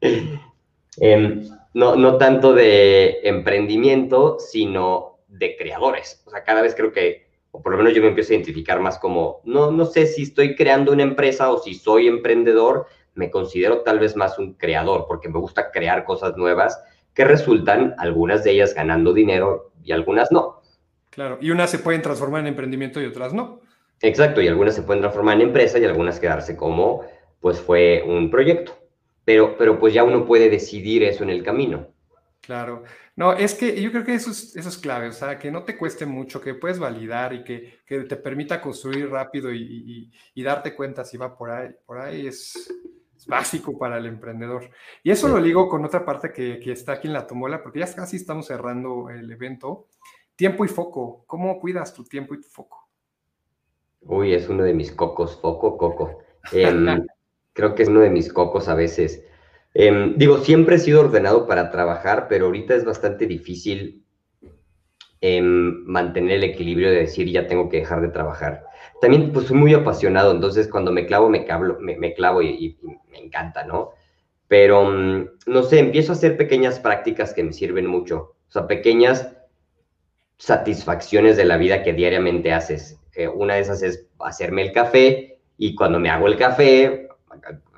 [0.98, 6.22] em, no, no tanto de emprendimiento, sino de creadores.
[6.26, 7.23] O sea, cada vez creo que,
[7.54, 10.24] o por lo menos yo me empiezo a identificar más como, no, no sé si
[10.24, 15.04] estoy creando una empresa o si soy emprendedor, me considero tal vez más un creador,
[15.06, 16.82] porque me gusta crear cosas nuevas
[17.14, 20.62] que resultan, algunas de ellas ganando dinero y algunas no.
[21.10, 23.60] Claro, y unas se pueden transformar en emprendimiento y otras no.
[24.00, 27.02] Exacto, y algunas se pueden transformar en empresa y algunas quedarse como,
[27.38, 28.72] pues fue un proyecto.
[29.24, 31.86] Pero, pero pues ya uno puede decidir eso en el camino.
[32.40, 32.82] Claro.
[33.16, 35.62] No, es que yo creo que eso es, eso es clave, o sea, que no
[35.62, 40.42] te cueste mucho, que puedes validar y que, que te permita construir rápido y, y,
[40.42, 41.70] darte cuenta si va por ahí.
[41.86, 42.72] Por ahí es,
[43.26, 44.68] básico para el emprendedor.
[45.02, 47.78] Y eso lo ligo con otra parte que, que, está aquí en la tomola, porque
[47.78, 49.86] ya casi estamos cerrando el evento.
[50.36, 51.24] Tiempo y foco.
[51.26, 52.88] ¿Cómo cuidas tu tiempo y tu foco?
[54.00, 56.18] Uy, es uno de mis cocos, foco, coco.
[56.52, 57.06] Em,
[57.52, 59.24] creo que es uno de mis cocos a veces.
[59.74, 64.04] Em, digo, siempre he sido ordenado para trabajar, pero ahorita es bastante difícil
[65.20, 68.64] em, mantener el equilibrio de decir ya tengo que dejar de trabajar.
[69.00, 71.44] También pues soy muy apasionado, entonces cuando me clavo, me,
[71.98, 72.78] me, clavo y,
[73.10, 73.90] me encanta, ¿no?
[74.46, 78.36] Pero, mm, no sé, empiezo a hacer pequeñas prácticas que me sirven mucho.
[78.48, 79.34] O sea, pequeñas
[80.38, 83.00] satisfacciones de la vida que diariamente haces.
[83.14, 87.03] Eh, una de esas es hacerme el café y cuando me hago el café,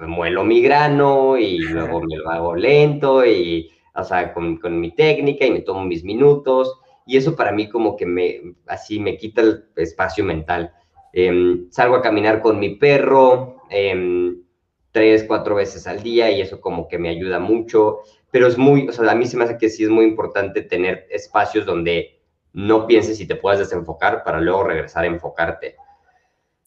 [0.00, 4.92] muelo mi grano y luego me lo hago lento y, o sea, con, con mi
[4.94, 6.80] técnica y me tomo mis minutos.
[7.06, 10.72] Y eso para mí como que me, así me quita el espacio mental.
[11.12, 14.42] Em, salgo a caminar con mi perro em,
[14.90, 18.00] tres, cuatro veces al día y eso como que me ayuda mucho.
[18.30, 20.62] Pero es muy, o sea, a mí se me hace que sí es muy importante
[20.62, 22.20] tener espacios donde
[22.52, 25.76] no pienses y te puedas desenfocar para luego regresar a enfocarte.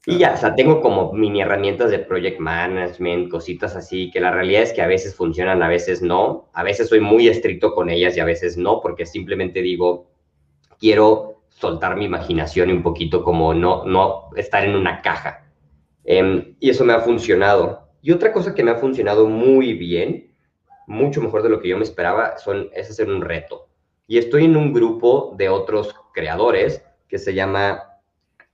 [0.05, 4.31] Y ya, o sea, tengo como mini herramientas de project management, cositas así, que la
[4.31, 6.49] realidad es que a veces funcionan, a veces no.
[6.53, 10.09] A veces soy muy estricto con ellas y a veces no, porque simplemente digo,
[10.79, 15.45] quiero soltar mi imaginación y un poquito como no, no estar en una caja.
[16.05, 17.89] Em, y eso me ha funcionado.
[18.01, 20.33] Y otra cosa que me ha funcionado muy bien,
[20.87, 23.67] mucho mejor de lo que yo me esperaba, son, es hacer un reto.
[24.07, 27.88] Y estoy en un grupo de otros creadores que se llama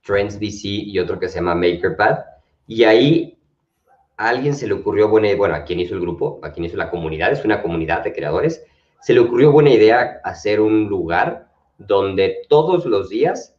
[0.06, 2.18] Trends DC y otro que se llama MakerPad.
[2.68, 3.38] Y ahí
[4.16, 6.64] a alguien se le ocurrió buena idea, bueno, a quien hizo el grupo, a quien
[6.64, 8.64] hizo la comunidad, es una comunidad de creadores,
[9.00, 11.48] se le ocurrió buena idea hacer un lugar
[11.78, 13.56] donde todos los días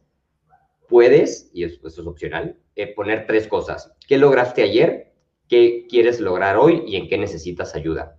[0.88, 3.92] puedes, y eso, es opcional, eh, poner tres cosas.
[4.08, 5.12] ¿Qué lograste ayer?
[5.48, 6.82] ¿Qué quieres lograr hoy?
[6.86, 8.16] ¿Y en qué necesitas ayuda?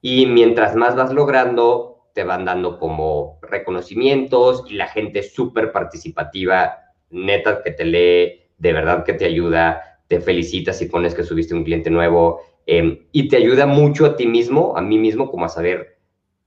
[0.00, 6.87] Y mientras más vas logrando, te van dando como reconocimientos y la gente súper participativa
[7.10, 11.54] neta que te lee, de verdad que te ayuda, te felicita si pones que subiste
[11.54, 15.44] un cliente nuevo em, y te ayuda mucho a ti mismo, a mí mismo, como
[15.44, 15.98] a saber,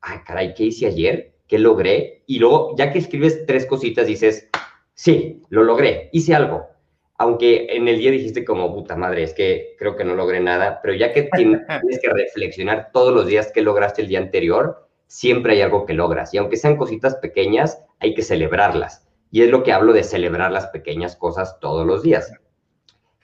[0.01, 1.33] ay, caray, ¿qué hice ayer?
[1.47, 2.23] ¿Qué logré?
[2.25, 4.49] Y luego, ya que escribes tres cositas, dices,
[4.93, 6.67] sí, lo logré, hice algo.
[7.17, 10.79] Aunque en el día dijiste como, puta madre, es que creo que no logré nada,
[10.81, 11.61] pero ya que tienes
[12.01, 16.33] que reflexionar todos los días qué lograste el día anterior, siempre hay algo que logras.
[16.33, 19.10] Y aunque sean cositas pequeñas, hay que celebrarlas.
[19.31, 22.31] Y es lo que hablo de celebrar las pequeñas cosas todos los días.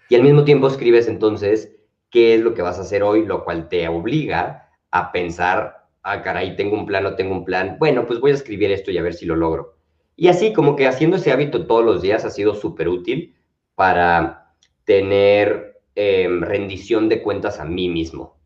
[0.10, 1.76] Y al mismo tiempo escribes entonces
[2.10, 6.22] qué es lo que vas a hacer hoy, lo cual te obliga a pensar, ah,
[6.22, 7.76] caray, tengo un plan o tengo un plan.
[7.78, 9.78] Bueno, pues voy a escribir esto y a ver si lo logro.
[10.16, 13.36] Y así como que haciendo ese hábito todos los días ha sido súper útil
[13.76, 14.56] para
[14.86, 18.37] tener em, rendición de cuentas a mí mismo.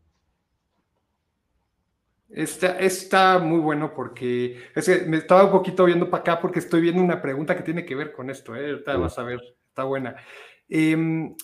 [2.32, 6.60] Está, está muy bueno porque es que me estaba un poquito viendo para acá porque
[6.60, 8.56] estoy viendo una pregunta que tiene que ver con esto.
[8.56, 8.70] ¿eh?
[8.70, 10.16] Ahorita vas a ver, está buena.
[10.68, 11.34] Eh,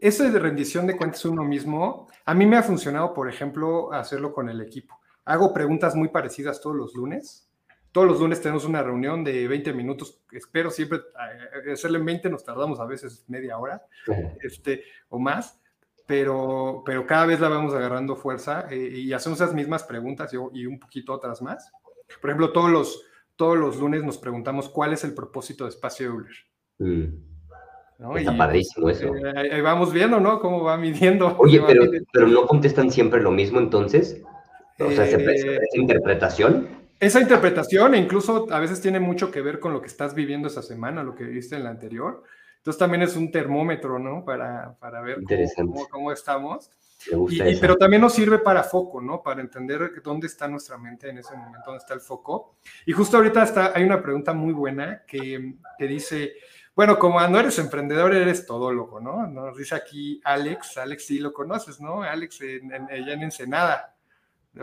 [0.00, 4.32] eso de rendición de cuentas uno mismo, a mí me ha funcionado, por ejemplo, hacerlo
[4.32, 4.98] con el equipo.
[5.24, 7.50] Hago preguntas muy parecidas todos los lunes.
[7.92, 10.22] Todos los lunes tenemos una reunión de 20 minutos.
[10.32, 11.00] Espero siempre
[11.66, 13.84] eh, hacerle en 20, nos tardamos a veces media hora
[14.40, 15.60] este, o más
[16.08, 20.66] pero, pero cada vez la vamos agarrando fuerza eh, y hacemos esas mismas preguntas y,
[20.66, 21.70] un poquito otras más.
[22.22, 23.02] Por ejemplo, todos los,
[23.36, 26.32] todos los lunes nos preguntamos cuál es el propósito de Espacio Euler.
[26.78, 28.16] Mm.
[28.16, 29.14] Está padrísimo eso.
[29.14, 30.40] Eh, ahí, vamos viendo, ¿no?
[30.40, 31.36] Cómo va midiendo.
[31.38, 34.22] Oye, pero, pero no contestan siempre lo mismo entonces.
[34.78, 35.18] O sea, ¿esa
[35.74, 36.68] interpretación?
[37.00, 40.48] Esa interpretación, e incluso a veces tiene mucho que ver con lo que estás viviendo
[40.48, 42.22] esa semana, lo que viste en la anterior.
[42.58, 44.24] Entonces también es un termómetro, ¿no?
[44.24, 45.18] Para, para ver
[45.56, 46.70] cómo, cómo, estamos.
[47.30, 49.22] Y, pero también nos sirve para foco, ¿no?
[49.22, 52.56] Para entender dónde está nuestra mente en ese momento, dónde está el foco.
[52.86, 56.34] Y justo ahorita está, hay una pregunta muy buena que, que dice,
[56.74, 59.26] bueno, como no eres emprendedor, eres todólogo, ¿no?
[59.26, 62.02] Nos dice aquí Alex, Alex sí lo conoces, ¿no?
[62.02, 63.97] Alex en, en, en Ensenada.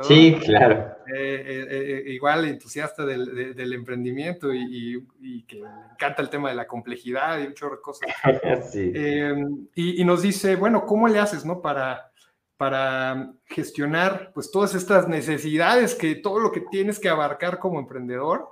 [0.03, 0.97] Sí, claro.
[1.07, 5.05] Eh, eh, eh, igual entusiasta del, emprendimiento y,
[5.47, 8.09] que le encanta el tema de la complejidad y muchas cosas.
[8.73, 11.61] Em, y, nos dice, bueno, ¿cómo le haces, no?
[11.61, 12.11] Para,
[12.57, 18.49] para gestionar, pues, todas estas necesidades que todo lo que tienes que abarcar como emprendedor,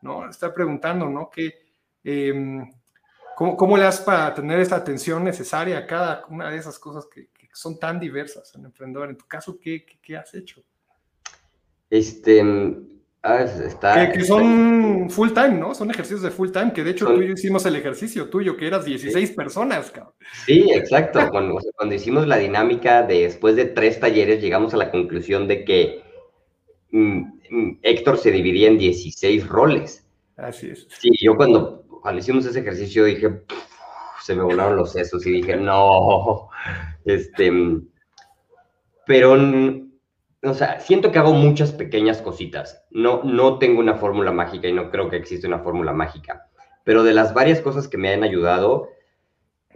[0.00, 0.28] ¿no?
[0.28, 1.28] Está preguntando, ¿no?
[1.28, 1.54] Que,
[2.04, 2.70] em,
[3.36, 7.30] ¿cómo, le haces para tener esa atención necesaria a cada una de esas cosas que,
[7.52, 9.10] son tan diversas en emprendedor?
[9.10, 10.64] En tu caso, qué, qué has hecho?
[11.94, 12.42] Este,
[13.22, 14.10] ah, está...
[14.10, 15.76] Que, son full time, ¿no?
[15.76, 18.56] Son ejercicios de full time, que de hecho tú y yo hicimos el ejercicio tuyo,
[18.56, 20.12] que eras 16 personas, cabrón.
[20.44, 21.20] Sí, exacto.
[21.30, 25.64] cuando, cuando, hicimos la dinámica de después de tres talleres, llegamos a la conclusión de
[25.64, 26.02] que
[26.90, 27.20] mm,
[27.50, 30.04] mm, Héctor se dividía en 16 roles.
[30.36, 30.88] Así es.
[30.98, 33.44] Sí, yo cuando, cuando hicimos ese ejercicio dije,
[34.20, 36.48] se me volaron los sesos y dije, no,
[37.04, 37.52] este,
[39.06, 39.36] pero
[40.44, 42.84] o sea, siento que hago muchas pequeñas cositas.
[42.90, 46.48] No, no tengo una fórmula mágica y no creo que existe una fórmula mágica.
[46.84, 48.88] Pero de las varias cosas que me han ayudado,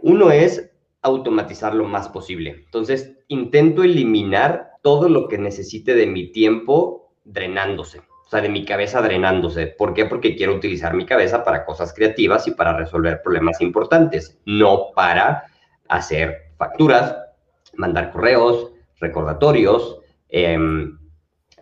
[0.01, 2.63] uno es automatizar lo más posible.
[2.65, 7.99] Entonces, intento eliminar todo lo que necesite de mi tiempo drenándose.
[8.25, 9.67] O sea, de mi cabeza drenándose.
[9.67, 10.05] ¿Por qué?
[10.05, 15.45] Porque quiero utilizar mi cabeza para cosas creativas y para resolver problemas importantes, no para
[15.87, 17.17] hacer facturas,
[17.75, 19.99] mandar correos, recordatorios,
[20.29, 20.97] em,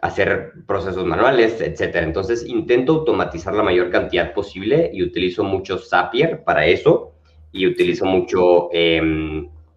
[0.02, 2.06] hacer procesos manuales, etcétera.
[2.06, 7.14] Entonces intento automatizar la mayor cantidad posible y utilizo mucho Zapier para eso
[7.52, 9.02] y utilizo mucho eh,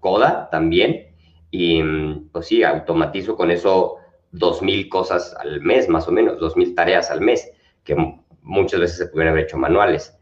[0.00, 1.10] Coda también
[1.50, 1.82] y
[2.32, 3.96] pues sí, automatizo con eso
[4.32, 7.50] 2.000 cosas al mes, más o menos, 2.000 tareas al mes,
[7.84, 7.96] que
[8.42, 10.16] muchas veces se pudieran haber hecho manuales.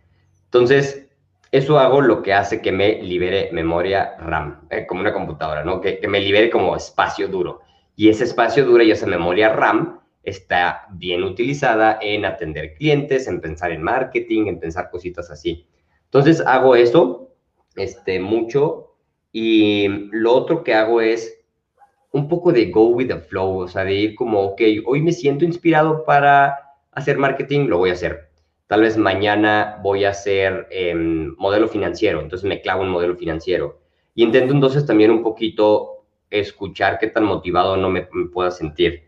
[0.44, 1.08] Entonces,
[1.50, 5.80] eso hago lo que hace que me libere memoria RAM, eh, como una computadora, ¿no?
[5.80, 7.60] Que, me libere como espacio duro.
[7.98, 13.40] Y ese espacio duro y esa memoria RAM está bien utilizada en atender clientes, en
[13.40, 15.66] pensar en marketing, en pensar cositas así.
[16.04, 17.34] Entonces hago eso
[17.74, 18.94] este, mucho
[19.32, 21.40] y lo otro que hago es
[22.12, 25.10] un poco de go with the flow, o sea, de ir como, ok, hoy me
[25.10, 26.54] siento inspirado para
[26.92, 28.30] hacer marketing, lo voy a hacer.
[28.68, 33.80] Tal vez mañana voy a hacer em, modelo financiero, entonces me clavo en modelo financiero.
[34.14, 35.97] Y intento entonces también un poquito
[36.30, 39.04] escuchar qué tan motivado no me, me pueda sentir.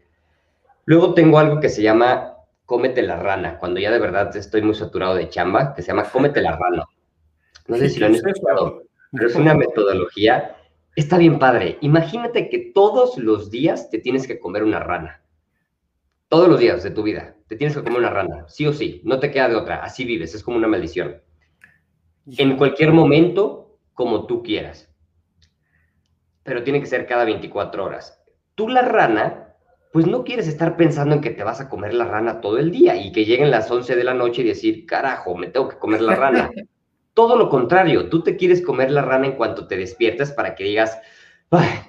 [0.84, 4.74] Luego tengo algo que se llama cómete la rana, cuando ya de verdad estoy muy
[4.74, 6.84] saturado de chamba, que se llama cómete la rana.
[7.66, 10.56] No sé si lo han escuchado, pero es una metodología.
[10.96, 11.78] Está bien padre.
[11.80, 15.22] Imagínate que todos los días te tienes que comer una rana.
[16.28, 19.00] Todos los días de tu vida te tienes que comer una rana, sí o sí.
[19.04, 19.82] No te queda de otra.
[19.82, 21.20] Así vives, es como una maldición.
[22.38, 24.89] En cualquier momento, como tú quieras.
[26.42, 28.22] Pero tiene que ser cada 24 horas.
[28.54, 29.50] Tú la rana
[29.92, 32.70] pues no quieres estar pensando en que te vas a comer la rana todo el
[32.70, 35.78] día y que lleguen las 11 de la noche y decir, carajo, me tengo que
[35.78, 36.50] comer la rana.
[37.14, 40.64] todo lo contrario, tú te quieres comer la rana en cuanto te despiertas para que
[40.64, 41.00] digas,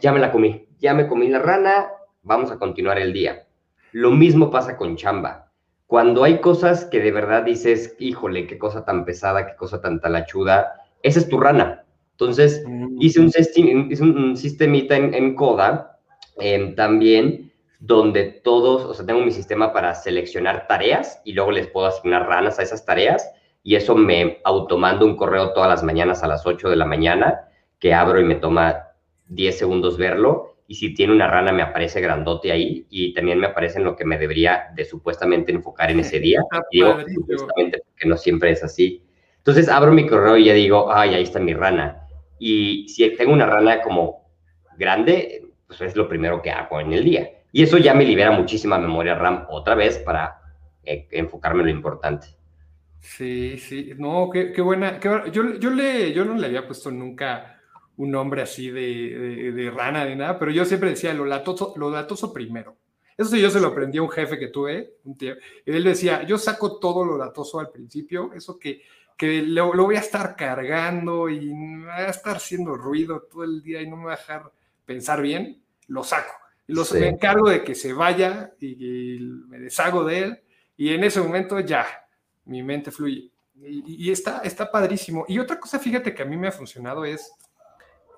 [0.01, 1.89] ya me la comí, ya me comí la rana,
[2.23, 3.47] vamos a continuar el día.
[3.91, 5.51] Lo mismo pasa con chamba.
[5.85, 9.99] Cuando hay cosas que de verdad dices, híjole, qué cosa tan pesada, qué cosa tan
[9.99, 10.73] talachuda,
[11.03, 11.85] esa es tu rana.
[12.21, 12.97] Entonces, mm.
[13.01, 15.99] hice un, un sistemita en, Coda
[16.37, 21.65] em, también donde todos, o sea, tengo mi sistema para seleccionar tareas y luego les
[21.65, 23.27] puedo asignar ranas a esas tareas
[23.63, 27.41] y eso me automando un correo todas las mañanas a las 8 de la mañana
[27.79, 28.89] que abro y me toma
[29.29, 33.47] 10 segundos verlo y si tiene una rana me aparece grandote ahí y también me
[33.47, 36.39] aparece en lo que me debería de supuestamente enfocar en ese día.
[36.69, 39.03] y digo, supuestamente porque no siempre es así.
[39.37, 42.00] Entonces abro mi correo y ya digo, ay, ahí está mi rana.
[42.43, 44.31] Y si tengo una rana como
[44.75, 47.29] grande, pues es lo primero que hago en el día.
[47.51, 50.41] Y eso ya me libera muchísima memoria RAM otra vez para
[50.83, 52.29] eh, enfocarme en lo importante.
[52.99, 54.99] Sí, sí, no, qué, qué buena.
[54.99, 57.61] yo, yo, le, yo no le había puesto nunca
[57.97, 61.91] un nombre así de, de, rana ni nada, pero yo siempre decía lo latoso, lo
[61.91, 62.75] latoso primero.
[63.15, 65.83] Eso sí, yo se lo aprendí a un jefe que tuve, un tío, y él
[65.83, 68.81] decía, yo saco todo lo latoso al principio, eso que,
[69.21, 71.53] que lo, lo, voy a estar cargando y
[71.83, 74.51] va a estar haciendo ruido todo el día y no me va a dejar
[74.83, 76.33] pensar bien, lo saco.
[76.65, 80.41] Los, Me encargo de que se vaya y, me deshago de él
[80.75, 81.85] y en ese momento ya,
[82.45, 83.29] mi mente fluye.
[83.63, 85.23] Y, está, está padrísimo.
[85.27, 87.31] Y otra cosa, fíjate que a mí me ha funcionado es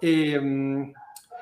[0.01, 0.93] em,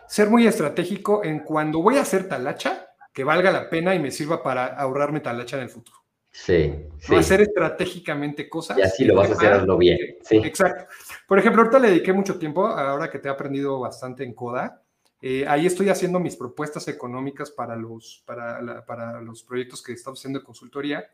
[0.07, 4.09] ser muy estratégico en cuando voy a hacer talacha, que valga la pena y me
[4.09, 6.00] sirva para ahorrarme talacha en el futuro.
[6.31, 7.15] Sí, sí.
[7.15, 8.77] Hacer estratégicamente cosas.
[8.77, 9.99] Y así lo vas a hacer, hazlo bien.
[10.23, 10.37] Sí.
[10.37, 10.85] Exacto.
[11.27, 14.81] Por ejemplo, ahorita le dediqué mucho tiempo, ahora que te he aprendido bastante en Coda,
[15.21, 20.19] eh, ahí estoy haciendo mis propuestas económicas para los, para, para los proyectos que estamos
[20.19, 21.05] haciendo de consultoría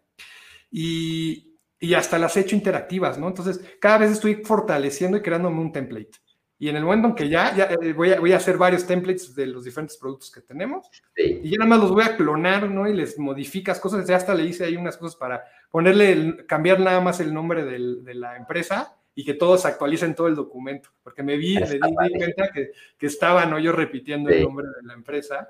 [0.72, 3.28] y, y, hasta las he hecho interactivas, ¿no?
[3.28, 6.12] Entonces, cada vez estoy fortaleciendo y creándome un template.
[6.60, 8.86] Y en el momento en que ya, ya eh, voy, a, voy, a, hacer varios
[8.88, 12.68] templates de los diferentes productos que tenemos, y ya nada más los voy a clonar,
[12.70, 12.88] ¿no?
[12.88, 17.00] Y les modificas cosas, ya hasta le hice ahí unas cosas para ponerle, cambiar nada
[17.00, 21.24] más el nombre del, de la empresa y que todos actualicen todo el documento, porque
[21.24, 23.60] me vi, me di, cuenta que, que, estaba ¿no?
[23.60, 25.50] yo repitiendo el nombre de la empresa.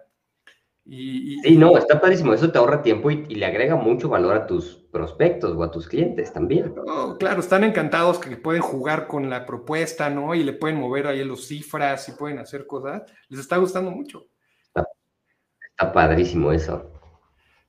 [0.89, 4.47] Y, sí, no, está padrísimo, eso te ahorra tiempo y, le agrega mucho valor a
[4.47, 6.73] tus prospectos o a tus clientes también.
[7.19, 10.33] claro, están encantados que pueden jugar con la propuesta, ¿no?
[10.33, 13.03] Y le pueden mover ahí los cifras y pueden hacer cosas.
[13.27, 14.27] Les está gustando mucho.
[14.63, 16.93] Está, padrísimo eso.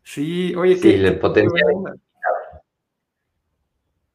[0.05, 1.67] Sí, oye, sí, el potencial.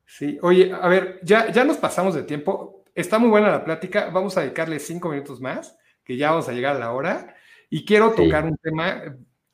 [0.06, 2.86] Sí, oye, a ver, ya, ya nos pasamos de tiempo.
[2.96, 4.10] Está muy buena la plática.
[4.12, 7.36] Vamos a dedicarle cinco minutos más, que ya vamos a llegar a la hora.
[7.74, 9.02] Y quiero tocar un tema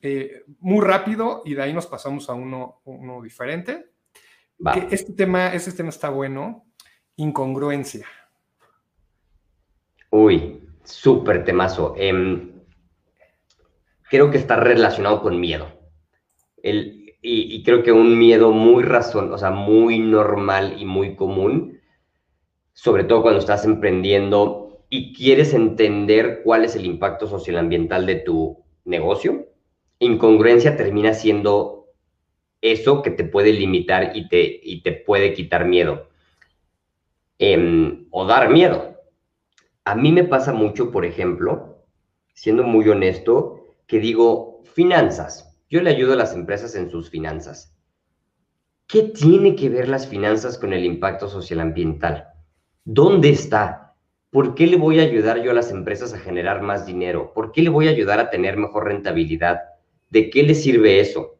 [0.02, 3.92] eh, muy rápido y de ahí nos pasamos a uno, uno diferente.
[4.92, 6.66] este, tema, este tema está bueno.
[7.16, 8.06] Incongruencia.
[10.10, 11.94] Uy, súper temazo.
[11.96, 12.60] Em,
[14.10, 15.72] creo que está relacionado con miedo.
[16.62, 21.80] El, y, creo que un miedo muy razón, o sea, muy normal y muy común,
[22.74, 28.16] sobre todo cuando estás emprendiendo y quieres entender cuál es el impacto social ambiental de
[28.16, 29.48] tu negocio,
[30.00, 31.94] incongruencia termina siendo
[32.62, 36.10] eso que te puede limitar y te, y te puede quitar miedo
[37.38, 38.98] em, o dar miedo.
[39.86, 41.86] A mí me pasa mucho, por ejemplo,
[42.34, 45.58] siendo muy honesto, que digo, finanzas.
[45.70, 47.76] Yo le ayudo a las empresas en sus finanzas.
[48.88, 52.28] ¿Qué tiene que ver las finanzas con el impacto social ambiental?
[52.84, 53.89] ¿Dónde está?
[54.32, 57.34] ¿Por qué le voy a ayudar yo a las empresas a generar más dinero?
[57.34, 59.60] ¿Por qué le voy a ayudar a tener mejor rentabilidad?
[60.12, 61.40] ¿De qué le sirve eso?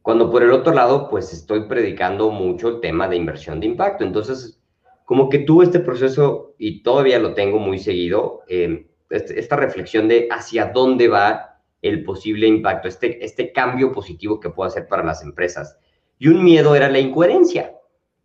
[0.00, 4.04] Cuando por el otro lado, pues estoy predicando mucho el tema de inversión de impacto.
[4.04, 4.60] Entonces,
[5.04, 10.28] como que tuve este proceso y todavía lo tengo muy seguido, este, esta reflexión de
[10.30, 15.24] hacia dónde va el posible impacto, este, este cambio positivo que puedo hacer para las
[15.24, 15.76] empresas.
[16.18, 17.74] Y un miedo era la incoherencia,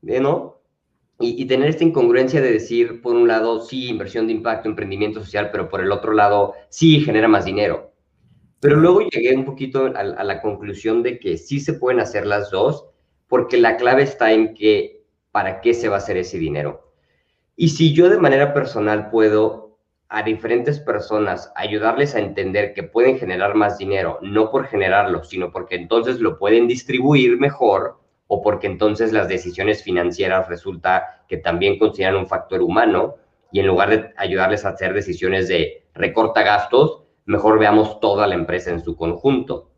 [0.02, 0.55] ¿no?
[1.20, 5.50] Y, tener esta incongruencia de decir, por un lado, sí, inversión de impacto, emprendimiento social,
[5.50, 7.94] pero por el otro lado, sí, genera más dinero.
[8.60, 12.26] Pero luego llegué un poquito a, a, la conclusión de que sí se pueden hacer
[12.26, 12.86] las dos,
[13.28, 16.92] porque la clave está en que, ¿para qué se va a hacer ese dinero?
[17.56, 19.66] Y si yo de manera personal puedo
[20.10, 25.52] a diferentes personas ayudarles a entender que pueden generar más dinero, no por generarlo, sino
[25.52, 31.78] porque entonces lo pueden distribuir mejor o porque entonces las decisiones financieras resulta que también
[31.78, 33.16] consideran un factor humano
[33.52, 38.36] y en lugar de ayudarles a hacer decisiones de recorta gastos, mejor veamos toda la
[38.36, 39.70] empresa en su conjunto.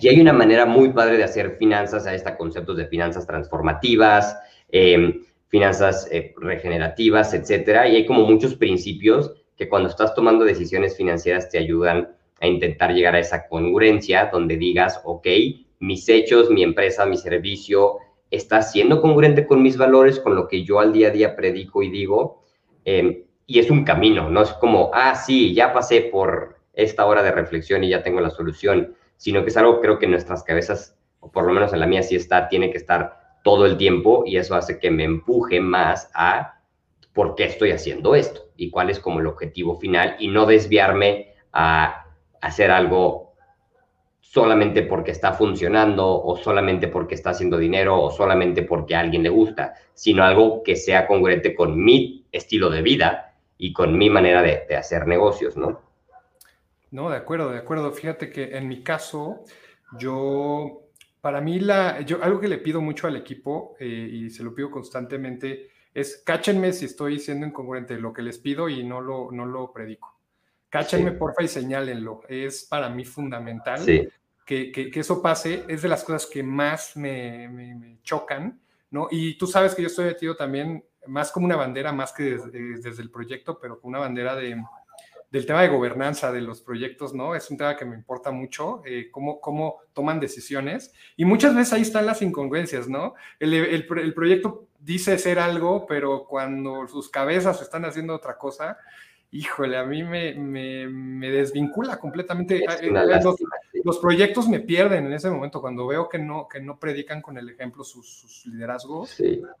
[0.00, 4.38] Y hay una manera muy padre de hacer finanzas, a este conceptos de finanzas transformativas,
[4.70, 7.88] eh, finanzas eh, regenerativas, etcétera.
[7.88, 12.92] Y hay como muchos principios que cuando estás tomando decisiones financieras te ayudan a intentar
[12.92, 15.26] llegar a esa congruencia donde digas, ok,
[15.80, 17.98] mis hechos, mi empresa, mi servicio
[18.30, 21.82] está siendo congruente con mis valores, con lo que yo al día a día predico
[21.82, 22.42] y digo.
[22.84, 27.22] Em, y es un camino, no es como, ah, sí, ya pasé por esta hora
[27.22, 30.42] de reflexión y ya tengo la solución, sino que es algo creo que en nuestras
[30.42, 33.76] cabezas, o por lo menos en la mía sí está, tiene que estar todo el
[33.76, 36.60] tiempo y eso hace que me empuje más a
[37.12, 41.32] por qué estoy haciendo esto y cuál es como el objetivo final y no desviarme
[41.52, 42.06] a
[42.40, 43.25] hacer algo
[44.36, 49.22] solamente porque está funcionando o solamente porque está haciendo dinero o solamente porque a alguien
[49.22, 54.10] le gusta, sino algo que sea congruente con mi estilo de vida y con mi
[54.10, 55.80] manera de, de hacer negocios, ¿no?
[56.90, 57.90] No, de acuerdo, de acuerdo.
[57.92, 59.44] Fíjate que en mi caso,
[59.98, 60.82] yo
[61.22, 64.54] para mí, la, yo, algo que le pido mucho al equipo eh, y se lo
[64.54, 69.30] pido constantemente es cáchenme si estoy siendo incongruente lo que les pido y no lo,
[69.32, 70.14] no lo predico.
[70.68, 72.20] Cáchenme, porfa, y señálenlo.
[72.28, 73.80] Es para mí fundamental
[74.46, 75.64] que, que, eso pase.
[75.68, 79.08] Es de las cosas que más me, chocan, ¿no?
[79.10, 82.78] Y tú sabes que yo estoy metido también más como una bandera, más que desde,
[82.78, 84.56] desde el proyecto, pero como una bandera de,
[85.30, 87.34] del tema de gobernanza de los proyectos, ¿no?
[87.34, 90.92] Es un tema que me importa mucho, eh, cómo, cómo toman decisiones.
[91.16, 93.14] Y muchas veces ahí están las incongruencias, ¿no?
[93.40, 98.78] El, el, el, proyecto dice ser algo, pero cuando sus cabezas están haciendo otra cosa,
[99.30, 102.64] híjole, a mí me, me, desvincula completamente.
[102.64, 102.90] Eh,
[103.84, 107.38] los, proyectos me pierden en ese momento, cuando veo que no, que no predican con
[107.38, 109.16] el ejemplo sus, liderazgos,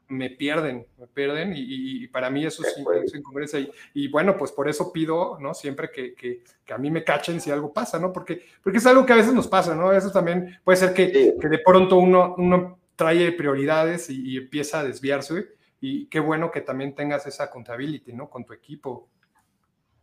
[0.08, 3.58] me pierden, me pierden y, para mí eso es, incongruencia.
[3.60, 5.54] Y, y, bueno, pues por eso pido, ¿no?
[5.54, 6.42] Siempre que, que,
[6.72, 8.12] a mí me cachen si algo pasa, ¿no?
[8.12, 9.92] Porque, porque es algo que a veces nos pasa, ¿no?
[9.92, 14.80] Eso también puede ser que, que de pronto uno, uno trae prioridades y, y empieza
[14.80, 15.56] a desviarse.
[15.80, 18.30] Y qué bueno que también tengas esa accountability, ¿no?
[18.30, 19.08] Con tu equipo.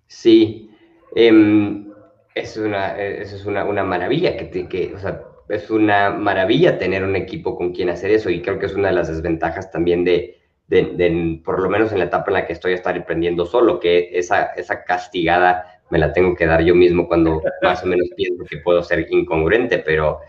[0.08, 0.70] Sí,
[1.16, 1.92] em,
[2.36, 7.04] es una, eso es una, una maravilla, que, que, o sea, es una maravilla tener
[7.04, 10.04] un equipo con quien hacer eso y creo que es una de las desventajas también
[10.04, 13.80] de, de, por lo menos en la etapa en la que estoy, estar emprendiendo solo,
[13.80, 18.10] que esa, esa castigada me la tengo que dar yo mismo cuando más o menos
[18.16, 20.22] pienso que puedo ser incongruente, pero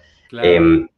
[0.43, 0.89] em,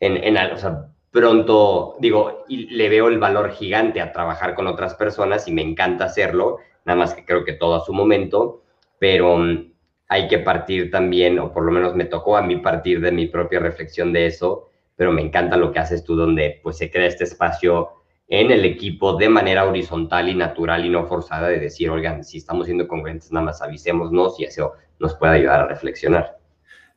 [0.00, 4.66] en, en, o sea, pronto, digo, y le veo el valor gigante a trabajar con
[4.66, 8.62] otras personas y me encanta hacerlo nada más que creo que todo a su momento,
[8.98, 9.72] pero mm,
[10.08, 13.26] hay que partir también, o por lo menos me tocó a mí partir de mi
[13.26, 17.06] propia reflexión de eso, pero me encanta lo que haces tú donde pues se crea
[17.06, 17.90] este espacio
[18.28, 22.38] en el equipo de manera horizontal y natural y no forzada de decir, oigan, si
[22.38, 26.41] estamos siendo congruentes, nada más avisémonos y eso nos puede ayudar a reflexionar.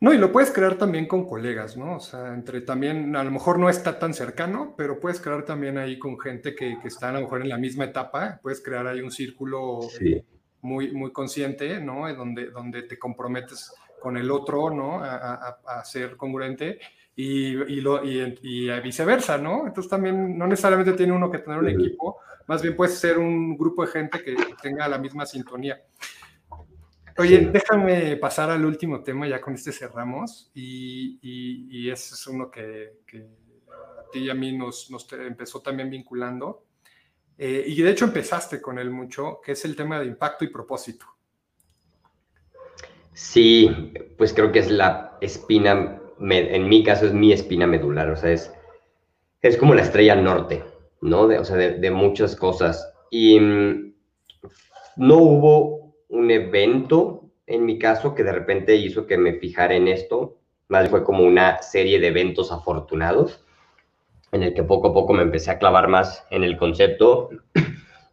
[0.01, 1.95] No, y lo puedes crear también con colegas, ¿no?
[1.95, 5.77] O sea, entre también, a lo mejor no está tan cercano, pero puedes crear también
[5.77, 8.85] ahí con gente que, que está a lo mejor en la misma etapa, puedes crear
[8.87, 9.79] ahí un círculo
[10.61, 12.13] muy, muy consciente, ¿no?
[12.13, 15.03] Donde, donde te comprometes con el otro, ¿no?
[15.03, 16.79] A, a, a, ser congruente.
[17.15, 19.65] y, lo, y, viceversa, ¿no?
[19.65, 23.57] Entonces también no necesariamente tiene uno que tener un equipo, más bien puede ser un
[23.57, 25.81] grupo de gente que tenga la misma sintonía.
[27.17, 32.51] Oye, déjame pasar al último tema, ya con este cerramos, y, y, ese es uno
[32.51, 32.91] que,
[33.69, 36.65] a ti y a mí nos, nos empezó también vinculando,
[37.37, 40.49] eh, y de hecho empezaste con él mucho, que es el tema de impacto y
[40.49, 41.05] propósito.
[43.13, 48.17] Sí, pues creo que es la espina, en mi caso es mi espina medular, o
[48.17, 48.51] sea, es,
[49.41, 50.65] es como la estrella norte,
[50.99, 51.27] ¿no?
[51.27, 52.93] De, o sea, de, de muchas cosas.
[53.09, 53.93] Y mm,
[54.97, 59.87] no hubo un evento en mi caso que de repente hizo que me fijara en
[59.87, 60.37] esto,
[60.67, 63.45] más fue como una serie de eventos afortunados
[64.31, 67.29] en el que poco a poco me empecé a clavar más en el concepto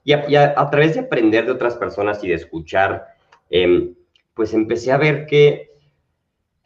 [0.04, 3.06] y a, través de aprender de otras personas y de escuchar
[3.50, 3.92] eh,
[4.34, 5.72] pues empecé a ver que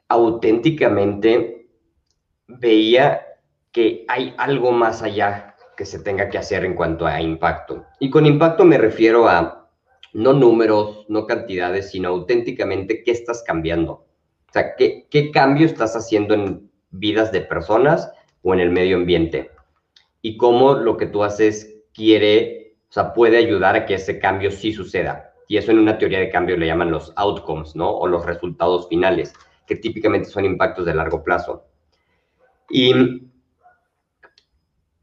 [0.08, 1.68] auténticamente
[2.46, 3.22] veía
[3.72, 7.84] que hay algo más allá que se tenga que hacer en cuanto a impacto.
[8.00, 9.65] Y con impacto me refiero a
[10.16, 13.92] no números, no cantidades, sino auténticamente qué estás cambiando.
[13.92, 18.10] O sea, qué, qué cambio estás haciendo en vidas de personas
[18.42, 19.50] o en el medio ambiente.
[20.22, 24.50] Y cómo lo que tú haces quiere, o sea, puede ayudar a que ese cambio
[24.50, 27.90] sí suceda y eso en una teoría de cambio le llaman los outcomes, ¿no?
[27.90, 29.32] O los resultados finales,
[29.66, 31.66] que típicamente son impactos de largo plazo.
[32.68, 32.92] Y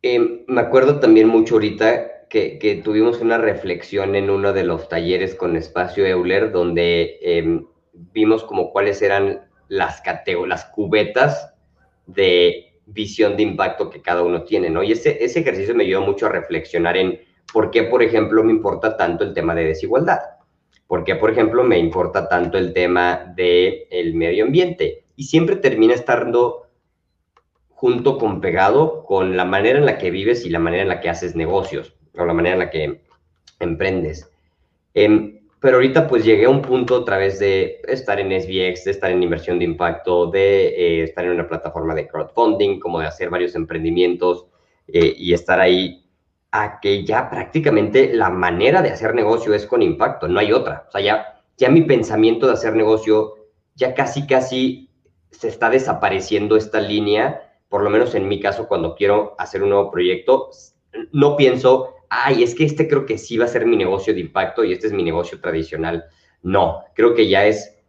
[0.01, 5.35] em, me acuerdo también mucho ahorita que, tuvimos una reflexión en uno de los talleres
[5.35, 10.01] con Espacio Euler, donde em, vimos como cuáles eran las,
[10.47, 11.53] las cubetas
[12.07, 14.81] de visión de impacto que cada uno tiene, ¿no?
[14.81, 17.21] Y ese, ese ejercicio me ayudó mucho a reflexionar en
[17.53, 20.19] por qué, por ejemplo, me importa tanto el tema de desigualdad.
[20.87, 25.05] ¿Por qué, por ejemplo, me importa tanto el tema del el medio ambiente?
[25.15, 26.67] Y siempre termina estando
[27.69, 30.99] junto con pegado con la manera en la que vives y la manera en la
[30.99, 33.01] que haces negocios, o la manera en la que
[33.59, 34.29] emprendes.
[34.93, 38.91] Em, pero ahorita pues llegué a un punto a través de estar en SBX, de
[38.91, 43.07] estar en inversión de impacto, de eh, estar en una plataforma de crowdfunding, como de
[43.07, 44.47] hacer varios emprendimientos
[44.87, 46.03] eh, y estar ahí
[46.51, 50.85] a que ya prácticamente la manera de hacer negocio es con impacto, no hay otra.
[50.89, 53.35] O sea, ya, ya mi pensamiento de hacer negocio,
[53.75, 54.89] ya casi, casi
[55.31, 59.69] se está desapareciendo esta línea, por lo menos en mi caso, cuando quiero hacer un
[59.69, 60.49] nuevo proyecto,
[61.11, 64.19] no pienso, ay, es que este creo que sí va a ser mi negocio de
[64.19, 66.05] impacto y este es mi negocio tradicional.
[66.43, 67.79] No, creo que ya es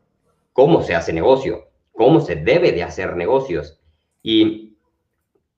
[0.54, 3.78] cómo se hace negocio, cómo se debe de hacer negocios.
[4.22, 4.78] Y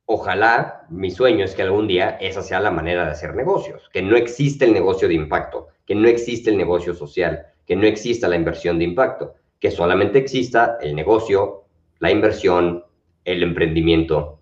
[0.07, 4.03] ojalá, mi sueño es que algún día esa sea la manera de hacer negocios, que
[4.03, 8.29] no existe el negocio de impacto, que no existe el negocio social, que no exista
[8.29, 11.65] la inversión de impacto, que solamente exista el negocio,
[12.01, 12.85] la inversión,
[13.25, 14.36] el emprendimiento.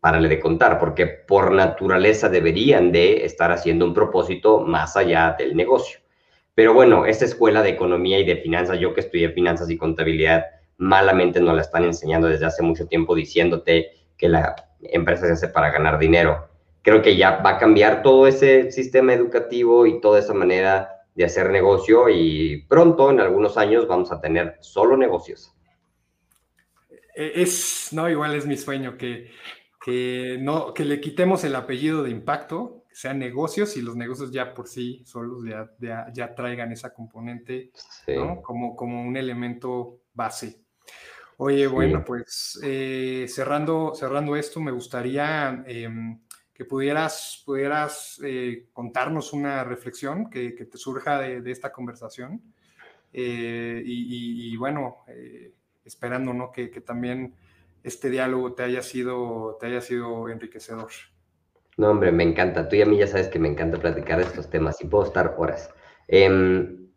[0.00, 5.56] Párale de contar, porque por naturaleza deberían de estar haciendo un propósito más allá del
[5.56, 5.98] negocio.
[6.54, 10.44] Pero bueno, esta escuela de economía y de finanzas, yo que estudié finanzas y contabilidad,
[10.76, 15.48] malamente nos la están enseñando desde hace mucho tiempo diciéndote que la empresa se hace
[15.48, 16.48] para ganar dinero.
[16.82, 21.24] Creo que ya va a cambiar todo ese sistema educativo y toda esa manera de
[21.24, 25.52] hacer negocio y pronto, en algunos años, vamos a tener solo negocios.
[27.14, 29.30] E, es, no, igual es mi sueño que,
[29.88, 34.30] que, no, que le quitemos el apellido de impacto, que sean negocios y los negocios
[34.30, 37.70] ya por sí solos ya, ya, traigan esa componente
[38.42, 40.60] como, como un elemento base.
[41.38, 46.20] Oye, bueno, pues eh, cerrando, cerrando esto, me gustaría em,
[46.52, 52.42] que pudieras, pudieras eh, contarnos una reflexión que, te surja de, esta conversación.
[53.10, 54.98] Eh, y, bueno,
[55.82, 56.52] esperando ¿no?
[56.52, 57.34] que, también
[57.82, 60.90] este diálogo te haya sido, te haya sido enriquecedor.
[61.76, 62.68] No, hombre, me encanta.
[62.68, 65.04] Tú y a mí ya sabes que me encanta platicar de estos temas y puedo
[65.04, 65.70] estar horas.
[66.08, 66.88] Em,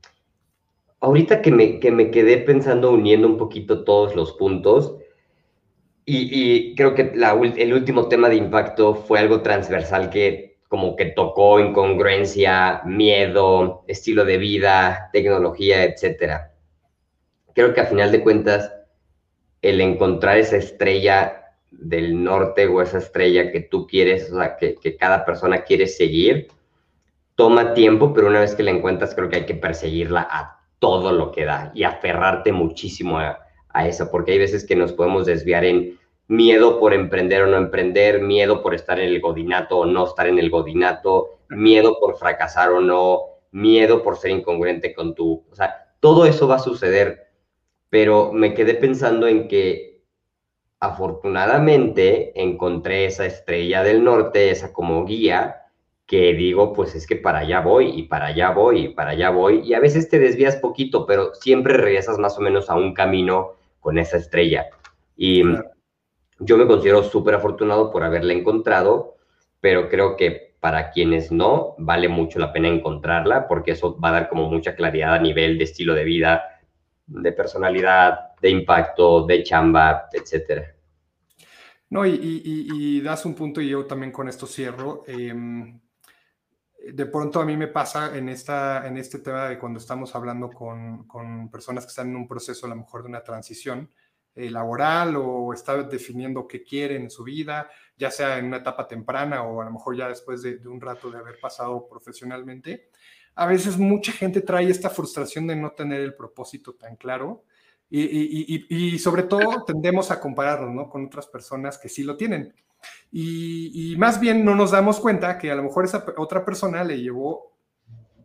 [0.99, 4.97] ahorita que me, que me quedé pensando, uniendo un poquito todos los puntos,
[6.05, 11.59] y, creo que el último tema de impacto fue algo transversal que como que tocó
[11.59, 16.53] incongruencia, miedo, estilo de vida, tecnología, etcétera.
[17.53, 18.73] Creo que a final de cuentas,
[19.61, 21.41] el encontrar esa estrella
[21.71, 26.47] del norte o esa estrella que tú quieres, o sea, que, cada persona quiere seguir,
[27.35, 31.11] toma tiempo, pero una vez que la encuentras, creo que hay que perseguirla a todo
[31.11, 33.39] lo que da y aferrarte muchísimo a,
[33.85, 35.97] eso, porque hay veces que nos podemos desviar en
[36.27, 40.27] miedo por emprender o no emprender, miedo por estar en el godinato o no estar
[40.27, 45.55] en el godinato, miedo por fracasar o no, miedo por ser incongruente con tu, o
[45.55, 47.30] sea, todo eso va a suceder,
[47.91, 50.01] pero me quedé pensando en que
[50.79, 55.57] afortunadamente encontré esa estrella del norte, esa como guía,
[56.07, 59.29] que digo, pues es que para allá voy y para allá voy y para allá
[59.29, 59.59] voy.
[59.65, 63.55] Y a veces te desvías poquito, pero siempre regresas más o menos a un camino
[63.81, 64.67] con esa estrella.
[65.17, 65.43] Y
[66.39, 69.15] yo me considero súper afortunado por haberla encontrado,
[69.59, 74.13] pero creo que para quienes no, vale mucho la pena encontrarla porque eso va a
[74.13, 76.50] dar como mucha claridad a nivel de estilo de vida,
[77.05, 80.75] de personalidad, de impacto, de chamba, etcétera.
[81.89, 85.03] No, y, das un punto y yo también con esto cierro.
[85.07, 85.79] Em,
[86.93, 90.49] de pronto a mí me pasa en, esta, en este tema de cuando estamos hablando
[90.49, 93.89] con, con personas que están en un proceso a lo mejor de una transición
[94.33, 98.87] eh, laboral o están definiendo qué quieren en su vida, ya sea en una etapa
[98.87, 102.91] temprana o a lo mejor ya después de, un rato de haber pasado profesionalmente.
[103.35, 107.43] A veces mucha gente trae esta frustración de no tener el propósito tan claro
[107.89, 110.89] y, y, y, y sobre todo tendemos a compararnos ¿no?
[110.89, 112.53] con otras personas que sí lo tienen.
[113.11, 117.01] Y, más bien no nos damos cuenta que a lo mejor esa otra persona le
[117.01, 117.57] llevó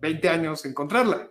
[0.00, 1.28] 20 años encontrarla.